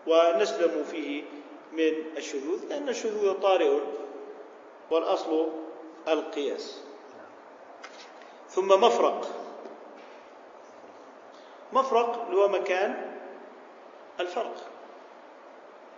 ونسلم 0.08 0.84
فيه 0.84 1.24
من 1.74 1.94
الشذوذ 2.18 2.66
لأن 2.70 2.90
الشذوذ 2.90 3.34
طارئ 3.34 3.80
والأصل 4.92 5.50
القياس. 6.08 6.82
ثم 8.50 8.68
مفرق. 8.68 9.28
مفرق 11.74 12.30
هو 12.32 12.48
مكان 12.48 13.12
الفرق. 14.20 14.56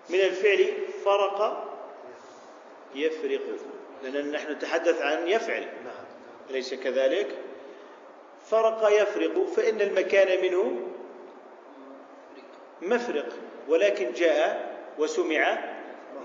من 0.09 0.19
الفعل 0.19 0.73
فرق 1.05 1.67
يفرق. 2.95 3.41
لأننا 4.03 4.37
نحن 4.37 4.51
نتحدث 4.51 5.01
عن 5.01 5.27
يفعل. 5.27 5.67
أليس 6.49 6.73
كذلك؟ 6.73 7.37
فرق 8.45 9.01
يفرق 9.01 9.45
فإن 9.45 9.81
المكان 9.81 10.41
منه 10.41 10.81
مفرق. 12.81 13.29
ولكن 13.67 14.13
جاء 14.13 14.75
وسمع 14.99 15.57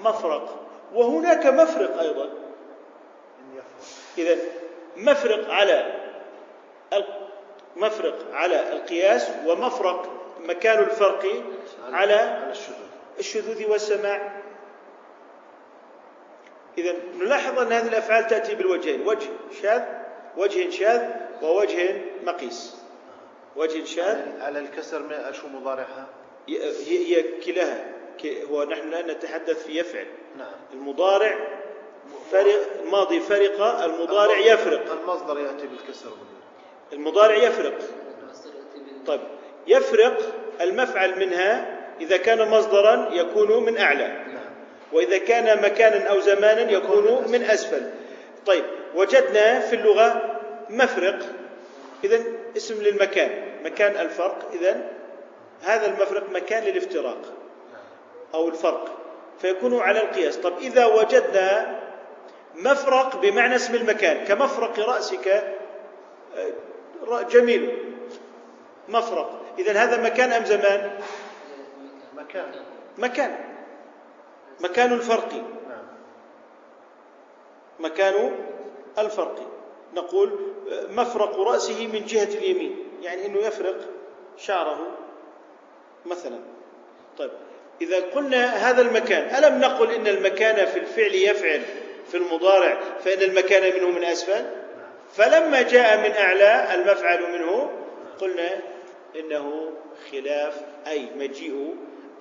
مفرق. 0.05 0.69
وهناك 0.95 1.47
مفرق 1.47 1.99
أيضا. 2.01 2.29
إذا 4.19 4.37
مفرق 4.97 5.51
على 5.51 5.93
مفرق 7.77 8.35
على 8.35 8.73
القياس 8.73 9.31
ومفرق 9.47 10.11
مكان 10.41 10.79
الفرق 10.79 11.27
على 11.93 12.53
الشذوذ 13.19 13.71
والسماع. 13.71 14.33
إذا 16.79 16.95
نلاحظ 17.21 17.59
أن 17.59 17.73
هذه 17.73 17.89
الأفعال 17.89 18.27
تأتي 18.27 18.55
بالوجهين. 18.55 19.07
وجه 19.07 19.29
شاذ 19.63 19.83
وجه 20.37 20.71
شاذ 20.71 21.11
ووجه 21.43 22.01
مقيس. 22.25 22.77
وجه 23.57 23.85
شاذ. 23.85 24.43
على 24.43 24.59
الكسر 24.59 25.03
ما 25.03 25.33
شو 25.33 25.49
مضارعها؟ 25.49 26.07
هي 26.49 27.17
هي 27.17 27.23
كلاها. 27.23 27.85
نحن 28.71 28.89
الآن 28.89 29.07
نتحدث 29.11 29.67
في 29.67 29.79
يفعل. 29.79 30.07
نعم. 30.39 30.53
المضارع 30.73 31.39
فرق 32.31 32.61
الماضي 32.85 33.21
فرق 33.21 33.61
المضارع 33.85 34.39
يفرق. 34.39 34.93
المصدر 34.93 35.39
يأتي 35.39 35.67
بالكسر. 35.67 36.11
المضارع 36.93 37.37
يفرق. 37.37 37.79
المصدر 38.23 38.51
يأتي 38.51 38.79
بال- 38.91 39.05
طيب. 39.07 39.21
يفرق 39.67 40.19
المفعل 40.61 41.19
منها 41.19 41.79
إذا 42.01 42.17
كان 42.17 42.49
مصدرا 42.49 43.11
يكون 43.13 43.65
من 43.65 43.79
أعلى. 43.79 44.07
نعم. 44.09 44.53
وإذا 44.93 45.19
كان 45.19 45.63
مكانا 45.63 46.07
أو 46.07 46.21
زمانا 46.21 46.71
يكون 46.71 47.31
من 47.33 47.43
أسفل. 47.43 47.90
طيب. 48.47 48.65
وجدنا 48.95 49.61
في 49.61 49.77
اللغة 49.77 50.38
مفرق. 50.71 51.19
إذا 52.05 52.23
اسم 52.57 52.83
للمكان. 52.83 53.31
مكان 53.65 53.97
الفرق. 54.07 54.51
إذا 54.53 54.90
هذا 55.63 55.87
المفرق 55.87 56.31
مكان 56.31 56.63
للافتراق 56.63 57.19
أو 58.35 58.48
الفرق 58.48 58.98
فيكون 59.38 59.79
على 59.79 60.00
القياس. 60.00 60.37
طب 60.37 60.58
إذا 60.58 60.87
وجدنا 60.87 61.81
مفرق 62.54 63.17
بمعنى 63.17 63.56
اسم 63.56 63.75
المكان 63.75 64.25
كمفرق 64.25 64.81
رأسك 64.81 65.29
آه، 66.37 67.23
جميل. 67.23 67.94
مفرق. 68.88 69.40
إذا 69.58 69.73
هذا 69.73 70.02
مكان 70.02 70.33
أم 70.33 70.44
زمان؟ 70.44 71.00
مكان. 72.17 72.52
مكان. 72.98 73.44
مكان 74.60 74.92
الفرق. 74.92 75.44
مكان 77.81 78.33
الفرق. 78.98 79.50
نقول 79.94 80.54
مفرق 80.90 81.40
رأسه 81.40 81.87
من 81.87 82.04
جهة 82.04 82.38
اليمين 82.38 82.77
يعني 83.02 83.27
أنه 83.27 83.38
يفرق 83.38 83.77
شعره. 84.37 84.79
مثلا. 86.07 86.38
طيب 87.19 87.31
إذا 87.81 88.00
قلنا 88.00 88.71
هذا 88.71 88.83
المكان 88.83 89.44
ألم 89.44 89.61
نقل 89.61 89.90
إن 89.90 90.07
المكان 90.07 90.67
في 90.67 90.79
الفعل 90.79 91.15
يفعل 91.15 91.63
في 92.11 92.17
المضارع 92.17 92.81
فإن 93.05 93.23
المكان 93.23 93.75
منه 93.75 93.90
من 93.90 94.05
أسفل؟ 94.05 94.44
فلما 95.13 95.63
جاء 95.63 95.98
من 95.98 96.17
أعلى 96.17 96.75
المفعل 96.75 97.33
منه 97.33 97.71
قلنا 98.21 98.50
إنه 99.17 99.73
خلاف 100.13 100.61
أي 100.87 101.07
مجيء 101.17 101.75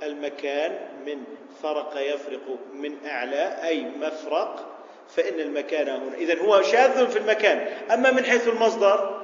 المكان 0.03 0.79
من 1.05 1.23
فرق 1.63 1.93
يفرق 1.97 2.57
من 2.73 3.05
أعلى 3.05 3.57
أي 3.63 3.84
مفرق 3.84 4.67
فإن 5.15 5.39
المكان 5.39 5.89
هنا. 5.89 6.15
إذن 6.17 6.39
هو 6.39 6.61
شاذ 6.61 7.07
في 7.07 7.19
المكان. 7.19 7.67
أما 7.91 8.11
من 8.11 8.25
حيث 8.25 8.47
المصدر 8.47 9.21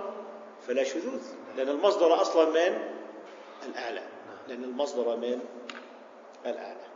فلا 0.67 0.83
شذوذ 0.83 1.21
لأن 1.57 1.69
المصدر 1.69 2.21
أصلا 2.21 2.49
من 2.49 2.77
الأعلى. 3.65 4.16
لأن 4.47 4.63
المصدر 4.63 5.15
من 5.15 5.39
الأعلى 6.45 6.87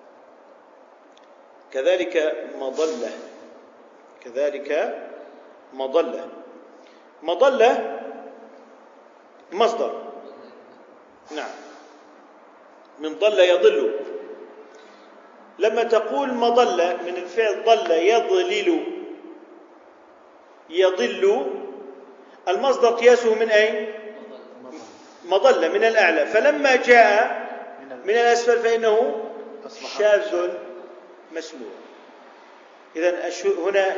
كذلك 1.71 2.45
مظلة 2.59 3.11
كذلك 4.23 4.99
مظلة 5.73 6.27
مظلة 7.23 8.01
مصدر. 9.51 10.01
نعم. 11.35 11.49
من 12.99 13.19
ضل 13.19 13.39
يضل. 13.39 13.99
لما 15.59 15.83
تقول 15.83 16.33
مظلة 16.33 16.97
من 17.03 17.17
الفعل 17.17 17.63
ضل 17.63 17.91
يضلل. 17.91 18.83
يضل. 20.69 21.45
المصدر 22.47 22.89
قياسه 22.89 23.35
من 23.35 23.49
أين؟ 23.49 23.93
مظلة 25.25 25.67
من 25.67 25.83
الأعلى. 25.83 26.25
فلما 26.25 26.75
جاء 26.75 27.40
من 28.03 28.09
الأسفل 28.09 28.59
فإنه 28.59 29.25
شاذ 29.97 30.49
مسموع. 31.35 31.69
إذا 32.95 33.31
هنا 33.43 33.97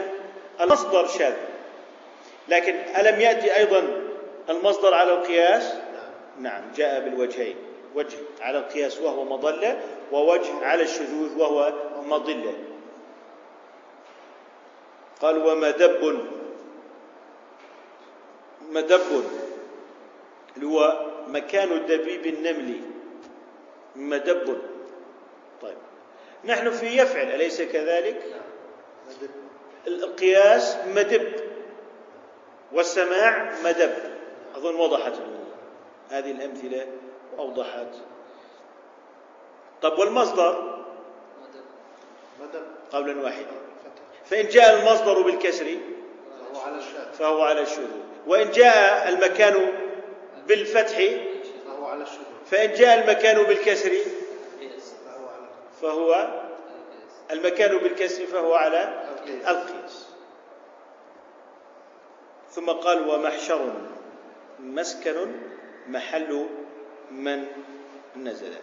المصدر 0.62 1.08
شاذ. 1.08 1.34
لكن 2.48 2.74
ألم 2.74 3.22
يأتي 3.22 3.56
أيضا 3.58 3.84
المصدر 4.50 4.94
على 4.94 5.14
القياس؟ 5.14 5.74
نعم. 6.40 6.62
جاء 6.76 7.00
بالوجهين. 7.00 7.56
وجه 7.96 8.18
على 8.42 8.58
القياس 8.58 9.02
وهو 9.02 9.24
مظلة 9.24 9.80
ووجه 10.12 10.66
على 10.66 10.84
الشذوذ 10.84 11.38
وهو 11.38 11.74
مظلة. 12.06 12.54
قال 15.22 15.48
ومدب 15.48 16.28
مدب 18.72 19.24
اللي 20.56 20.68
هو 20.68 21.06
مكان 21.28 21.86
دبيب 21.86 22.26
النمل. 22.26 22.93
مدب. 23.96 24.58
طيب. 25.62 25.78
نحن 26.46 26.72
في 26.72 26.86
يفعل 26.86 27.32
أليس 27.32 27.62
كذلك؟ 27.62 28.24
القياس 29.88 30.78
مدب. 30.96 31.34
والسماع 32.72 33.54
مدب. 33.64 33.94
أظن 34.56 34.76
وضحت 34.76 35.14
هذه 36.10 36.32
الأمثلة 36.32 36.88
أوضحت 37.40 37.96
طب 39.82 40.00
والمصدر؟ 40.00 40.84
قولا 42.92 43.22
واحدا 43.22 43.52
فإن 44.26 44.48
جاء 44.48 44.80
المصدر 44.80 45.22
بالكسر 45.22 45.78
فهو 46.40 46.62
على 46.62 46.78
الشاذ. 46.78 47.14
فهو 47.14 47.42
على 47.42 47.62
الشذوذ 47.62 47.88
وإن 48.28 48.52
جاء 48.52 49.10
المكان 49.10 49.68
بالفتح 50.48 50.98
فهو 51.68 51.86
على 51.86 52.04
الشذوذ 52.04 52.33
فإن 52.54 52.74
جاء 52.74 53.04
المكان 53.04 53.44
بالكسر 53.44 53.92
فهو 55.82 56.28
المكان 57.32 57.78
بالكسر 57.78 58.26
فهو 58.26 58.54
على 58.54 59.04
القياس. 59.18 59.48
القياس. 59.48 60.08
ثم 62.52 62.70
قال 62.70 63.10
ومحشر 63.10 63.74
مسكن 64.60 65.32
محل 65.88 66.46
من 67.12 67.46
نزل. 68.16 68.54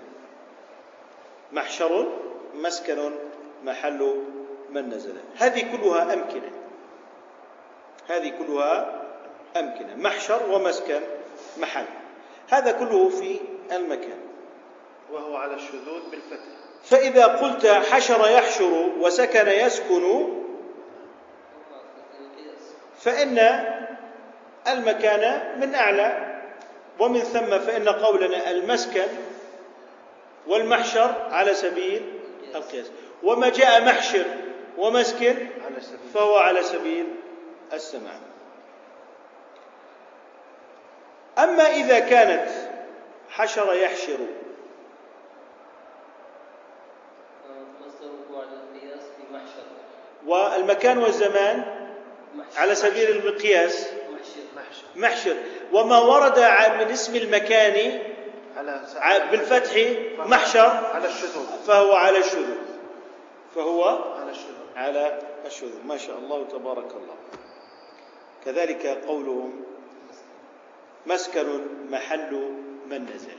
محشر 1.53 2.19
مسكن 2.55 3.11
محل 3.65 4.25
من 4.71 4.89
نزل. 4.89 5.15
هذه 5.37 5.77
كلها 5.77 6.15
أمكنة. 6.15 6.53
هذه 8.09 8.33
كلها 8.39 9.03
أمكنة. 9.57 9.95
محشر 9.97 10.51
ومسكن 10.51 11.01
محل. 11.59 11.87
هذا 12.51 12.73
كله 12.73 13.09
في 13.09 13.41
المكان. 13.73 14.19
وهو 15.13 15.37
على 15.37 15.55
الشذوذ 15.55 16.11
بالفتح. 16.11 16.45
فإذا 16.85 17.27
قلت 17.27 17.67
حشر 17.67 18.31
يحشر 18.31 18.91
وسكن 19.01 19.49
يسكن 19.49 20.37
فإن 22.99 23.39
المكان 24.69 25.55
من 25.61 25.75
أعلى 25.75 26.41
ومن 26.99 27.21
ثم 27.21 27.59
فإن 27.59 27.89
قولنا 27.89 28.51
المسكن 28.51 29.07
والمحشر 30.47 31.29
على 31.31 31.55
سبيل 31.55 32.21
القياس. 32.55 32.87
وما 33.23 33.49
جاء 33.49 33.85
محشر 33.85 34.25
ومسكن 34.79 35.47
فهو 36.15 36.37
على 36.37 36.63
سبيل 36.63 37.07
السماع. 37.73 38.21
أما 41.39 41.63
إذا 41.63 41.99
كانت 41.99 42.70
حشر 43.31 43.75
يحشر. 43.75 44.19
مصدره 47.87 48.39
على 48.39 48.57
القياس 48.57 49.01
في 49.01 49.33
محشر. 49.35 49.65
والمكان 50.27 50.99
والزمان 50.99 51.65
على 52.57 52.75
سبيل 52.75 53.11
المقياس 53.11 53.87
محشر. 53.87 54.41
محشر. 54.57 54.85
محشر 54.97 55.37
وما 55.73 55.99
ورد 55.99 56.39
ع- 56.39 56.75
من 56.75 56.91
اسم 56.91 57.17
المكان 57.17 58.03
بالفتح 59.31 59.73
محشر. 60.19 60.67
على 60.95 61.09
الشذوذ. 61.09 61.47
فهو 61.67 61.93
على 61.95 62.19
الشذوذ. 62.19 62.57
فهو 63.55 63.85
على 63.85 64.31
الشذوذ. 64.31 64.77
على 64.77 65.19
الشذوذ. 65.47 65.85
ما 65.87 65.97
شاء 65.97 66.19
الله 66.19 66.45
تبارك 66.45 66.91
الله. 66.91 67.17
كذلك 68.45 68.87
قولهم 68.87 69.65
مسكن 71.07 71.67
محل 71.91 72.53
من 72.91 73.07
نزل. 73.15 73.31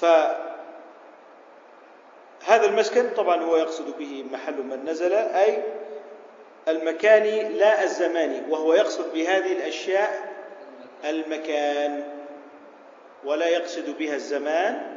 فهذا 0.00 2.66
المسكن 2.66 3.10
طبعا 3.10 3.42
هو 3.42 3.56
يقصد 3.56 3.98
به 3.98 4.24
محل 4.32 4.62
من 4.62 4.84
نزل 4.84 5.12
أي 5.12 5.62
المكان 6.68 7.52
لا 7.52 7.84
الزماني 7.84 8.42
وهو 8.50 8.74
يقصد 8.74 9.12
بهذه 9.12 9.52
الأشياء 9.52 10.32
المكان 11.04 12.04
ولا 13.24 13.46
يقصد 13.46 13.98
بها 13.98 14.14
الزمان 14.14 14.96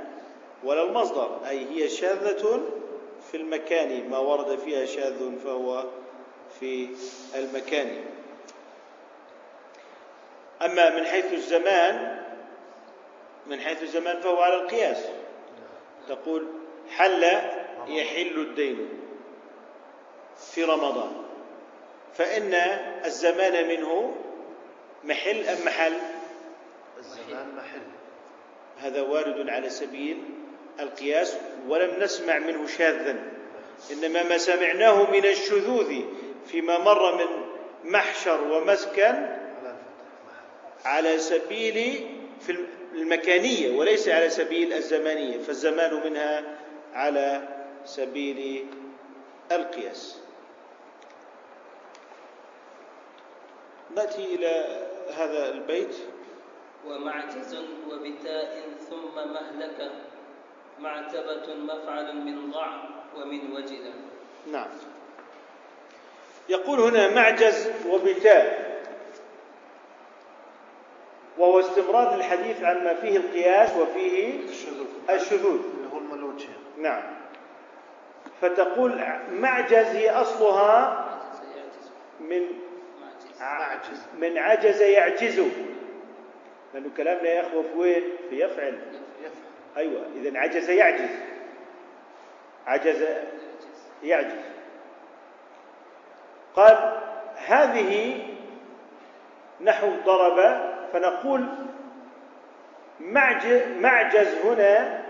ولا 0.64 0.84
المصدر 0.84 1.40
أي 1.50 1.66
هي 1.70 1.90
شاذة 1.90 2.62
في 3.32 3.38
المكان 3.38 4.10
ما 4.10 4.18
ورد 4.18 4.60
فيها 4.60 4.86
شاذ 4.86 5.38
فهو 5.44 5.84
في 6.60 6.90
المكان. 7.36 8.04
أما 10.62 10.90
من 10.90 11.06
حيث 11.06 11.34
الزمان 11.34 12.21
من 13.48 13.60
حيث 13.60 13.84
الزمان 13.84 14.20
فهو 14.20 14.42
على 14.42 14.56
القياس. 14.56 15.06
تقول 16.08 16.48
حل 16.90 17.24
يحل 17.88 18.40
الدين 18.40 18.90
في 20.54 20.64
رمضان. 20.64 21.12
فإن 22.14 22.54
الزمان 23.06 23.68
منه 23.68 24.16
محل 25.04 25.48
أم 25.48 25.66
محل؟ 25.66 25.94
الزمان 26.98 27.56
محل. 27.56 27.82
هذا 28.80 29.02
وارد 29.02 29.50
على 29.50 29.70
سبيل 29.70 30.24
القياس 30.80 31.38
ولم 31.68 32.04
نسمع 32.04 32.40
منه 32.40 32.68
شاذا. 32.68 33.16
إنما 33.92 34.24
ما 34.24 34.38
سمعناه 34.38 35.12
من 35.12 35.26
الشذوذ 35.26 36.02
فيما 36.46 36.78
مر 36.78 37.16
من 37.16 37.46
محشر 37.92 38.44
ومسكن 38.44 39.38
على 40.86 41.18
سبيل 41.18 42.08
في 42.42 42.52
المكانية 42.94 43.78
وليس 43.78 44.10
على 44.10 44.30
سبيل 44.30 44.74
الزمانيه 44.74 45.38
فالزمان 45.38 45.94
منها 45.94 46.58
على 46.94 47.48
سبيل 47.86 48.68
القياس. 49.52 50.18
نأتي 53.96 54.36
إلى 54.36 54.82
هذا 55.18 55.52
البيت. 55.52 55.96
ومعجز 56.88 57.58
وبتاء 57.90 58.64
ثم 58.90 59.16
مهلك 59.16 59.92
معتبة 60.80 61.54
مفعل 61.54 62.16
من 62.16 62.52
ضع 62.52 62.84
ومن 63.16 63.52
وجل. 63.52 63.92
نعم. 64.52 64.70
يقول 66.50 66.80
هنا 66.80 67.10
معجز 67.10 67.72
وبتاء. 67.88 68.71
وهو 71.42 71.60
استمرار 71.60 72.16
الحديث 72.16 72.64
عن 72.64 72.84
ما 72.84 72.94
فيه 72.94 73.18
القياس 73.18 73.78
وفيه 73.78 74.40
الشذوذ. 74.50 74.88
الشذوذ. 75.10 75.60
اللي 75.60 76.24
هو 76.24 76.32
نعم. 76.78 77.04
فتقول 78.42 79.04
معجز 79.32 79.86
هي 79.86 80.10
أصلها 80.10 81.06
من 82.20 82.42
معجز. 83.40 84.06
من 84.20 84.38
عجز 84.38 84.82
يعجز. 84.82 85.42
لأنه 86.74 86.90
كلامنا 86.98 87.30
يا 87.30 87.42
أخوة 87.42 87.64
في 87.64 87.80
وين؟ 87.80 88.04
في 88.30 88.40
يفعل. 88.40 88.80
أيوة 89.78 90.06
إذا 90.16 90.40
عجز 90.40 90.70
يعجز. 90.70 91.10
عجز 92.68 93.06
يعجز. 94.04 94.40
قال 96.56 97.02
هذه 97.36 98.20
نحو 99.62 99.92
ضرب 100.06 100.72
فنقول 100.94 101.46
معجز, 103.80 104.28
هنا 104.46 105.02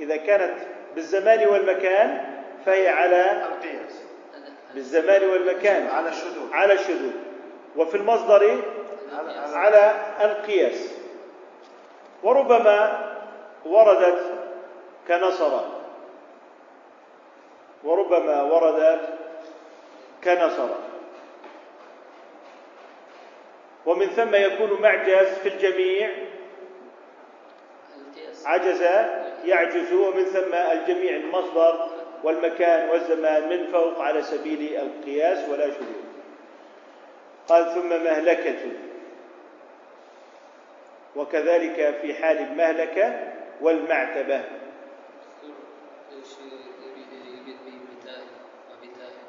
إذا 0.00 0.16
كانت 0.16 0.54
بالزمان 0.94 1.48
والمكان 1.48 2.24
فهي 2.66 2.88
على 2.88 3.30
القياس. 3.46 4.02
بالزمان 4.74 5.24
والمكان. 5.28 5.86
على 5.86 6.08
الشذوذ. 6.08 6.52
على 6.52 6.72
الشذوذ. 6.72 7.12
وفي 7.76 7.96
المصدر 7.96 8.62
على- 9.12 9.54
على 9.56 9.94
القياس. 10.20 10.92
وربما 12.22 12.98
وردت 13.64 14.20
كنصر. 15.08 15.60
وربما 17.84 18.42
وردت 18.42 19.00
كنصر. 20.24 20.68
ومن 23.86 24.06
ثم 24.06 24.34
يكون 24.34 24.82
معجز 24.82 25.26
في 25.42 25.48
الجميع. 25.48 26.10
عجز 28.44 28.82
يعجز 29.44 29.92
ومن 29.92 30.24
ثم 30.24 30.54
الجميع 30.54 31.16
المصدر 31.16 31.90
والمكان 32.24 32.88
والزمان 32.88 33.48
من 33.48 33.66
فوق 33.72 34.00
على 34.00 34.22
سبيل 34.22 34.76
القياس 34.76 35.48
ولا 35.48 35.66
شذوذ 35.66 36.02
قال 37.48 37.74
ثم 37.74 37.88
مهلكة. 37.88 38.58
وكذلك 41.16 41.98
في 42.02 42.14
حال 42.14 42.38
المهلكة 42.38 43.32
والمعتبة. 43.60 44.44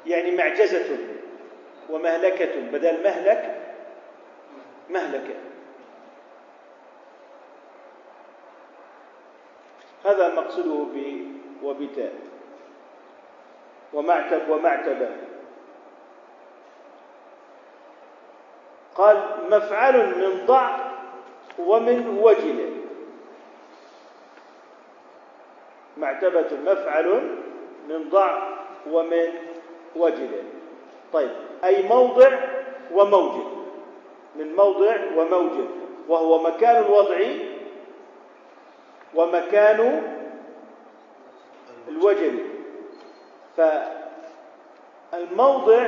يعني 0.06 0.30
معجزة 0.30 0.98
ومهلكة. 1.90 2.60
بدل 2.72 3.02
مهلك 3.02 3.63
مهلكة 4.90 5.34
هذا 10.04 10.34
مقصده 10.34 10.84
ب 10.94 11.24
وبتاء. 11.62 12.14
ومعتب 13.92 14.48
ومعتبة 14.48 15.10
قال 18.94 19.22
مفعل 19.50 20.06
من 20.18 20.46
ضع 20.46 20.76
ومن 21.58 22.18
وجل 22.22 22.76
معتبة 25.96 26.48
مفعل 26.64 27.38
من 27.88 28.08
ضع 28.10 28.48
ومن 28.90 29.28
وجل 29.96 30.42
طيب 31.12 31.30
أي 31.64 31.88
موضع 31.88 32.38
وموجد. 32.92 33.53
من 34.36 34.56
موضع 34.56 34.96
وموجد 35.16 35.68
وهو 36.08 36.42
مكان 36.42 36.82
الوضع 36.84 37.18
ومكان 39.14 40.02
الوجل 41.88 42.38
فالموضع 45.12 45.86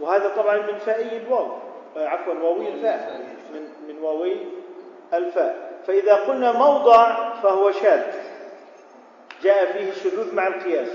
وهذا 0.00 0.28
طبعا 0.36 0.56
من 0.56 0.78
فائي 0.78 1.16
الواو 1.16 1.46
آه، 1.96 2.08
عفوا 2.08 2.34
واوي 2.34 2.68
الفاء 2.68 3.20
من 3.52 3.68
من 3.88 4.02
واوي 4.02 4.36
الفاء. 5.14 5.80
فإذا 5.86 6.14
قلنا 6.14 6.52
موضع 6.52 7.32
فهو 7.34 7.72
شاذ 7.72 8.02
جاء 9.42 9.72
فيه 9.72 9.90
الشذوذ 9.90 10.34
مع 10.34 10.46
القياس. 10.46 10.88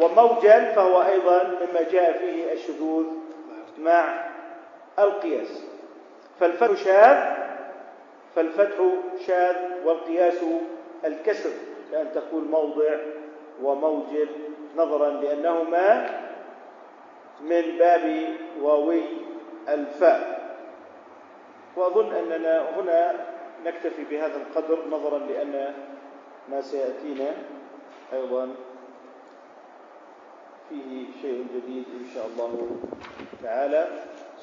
وموجل 0.00 0.72
فهو 0.76 1.02
أيضا 1.02 1.42
مما 1.44 1.82
جاء 1.92 2.18
فيه 2.18 2.52
الشذوذ 2.52 3.06
مع 3.78 4.23
القياس. 4.98 5.64
فالفتح 6.40 6.84
شاذ 6.84 7.34
فالفتح 8.36 8.76
شاذ 9.26 9.56
والقياس 9.84 10.44
الكسر 11.04 11.50
كأن 11.90 12.12
تقول 12.14 12.44
موضع 12.44 12.96
وموجل 13.62 14.28
نظرا 14.76 15.10
لأنهما 15.10 16.10
من 17.40 17.78
باب 17.78 18.34
واوي 18.60 19.02
الفاء. 19.68 20.34
وأظن 21.76 22.12
أننا 22.14 22.70
هنا 22.76 23.26
نكتفي 23.64 24.04
بهذا 24.10 24.36
القدر 24.36 24.78
نظرا 24.90 25.18
لأن 25.18 25.74
ما 26.48 26.60
سيأتينا 26.60 27.32
أيضا 28.12 28.54
فيه 30.68 31.06
شيء 31.22 31.46
جديد 31.54 31.84
إن 32.00 32.06
شاء 32.14 32.26
الله 32.26 32.70
تعالى. 33.42 33.88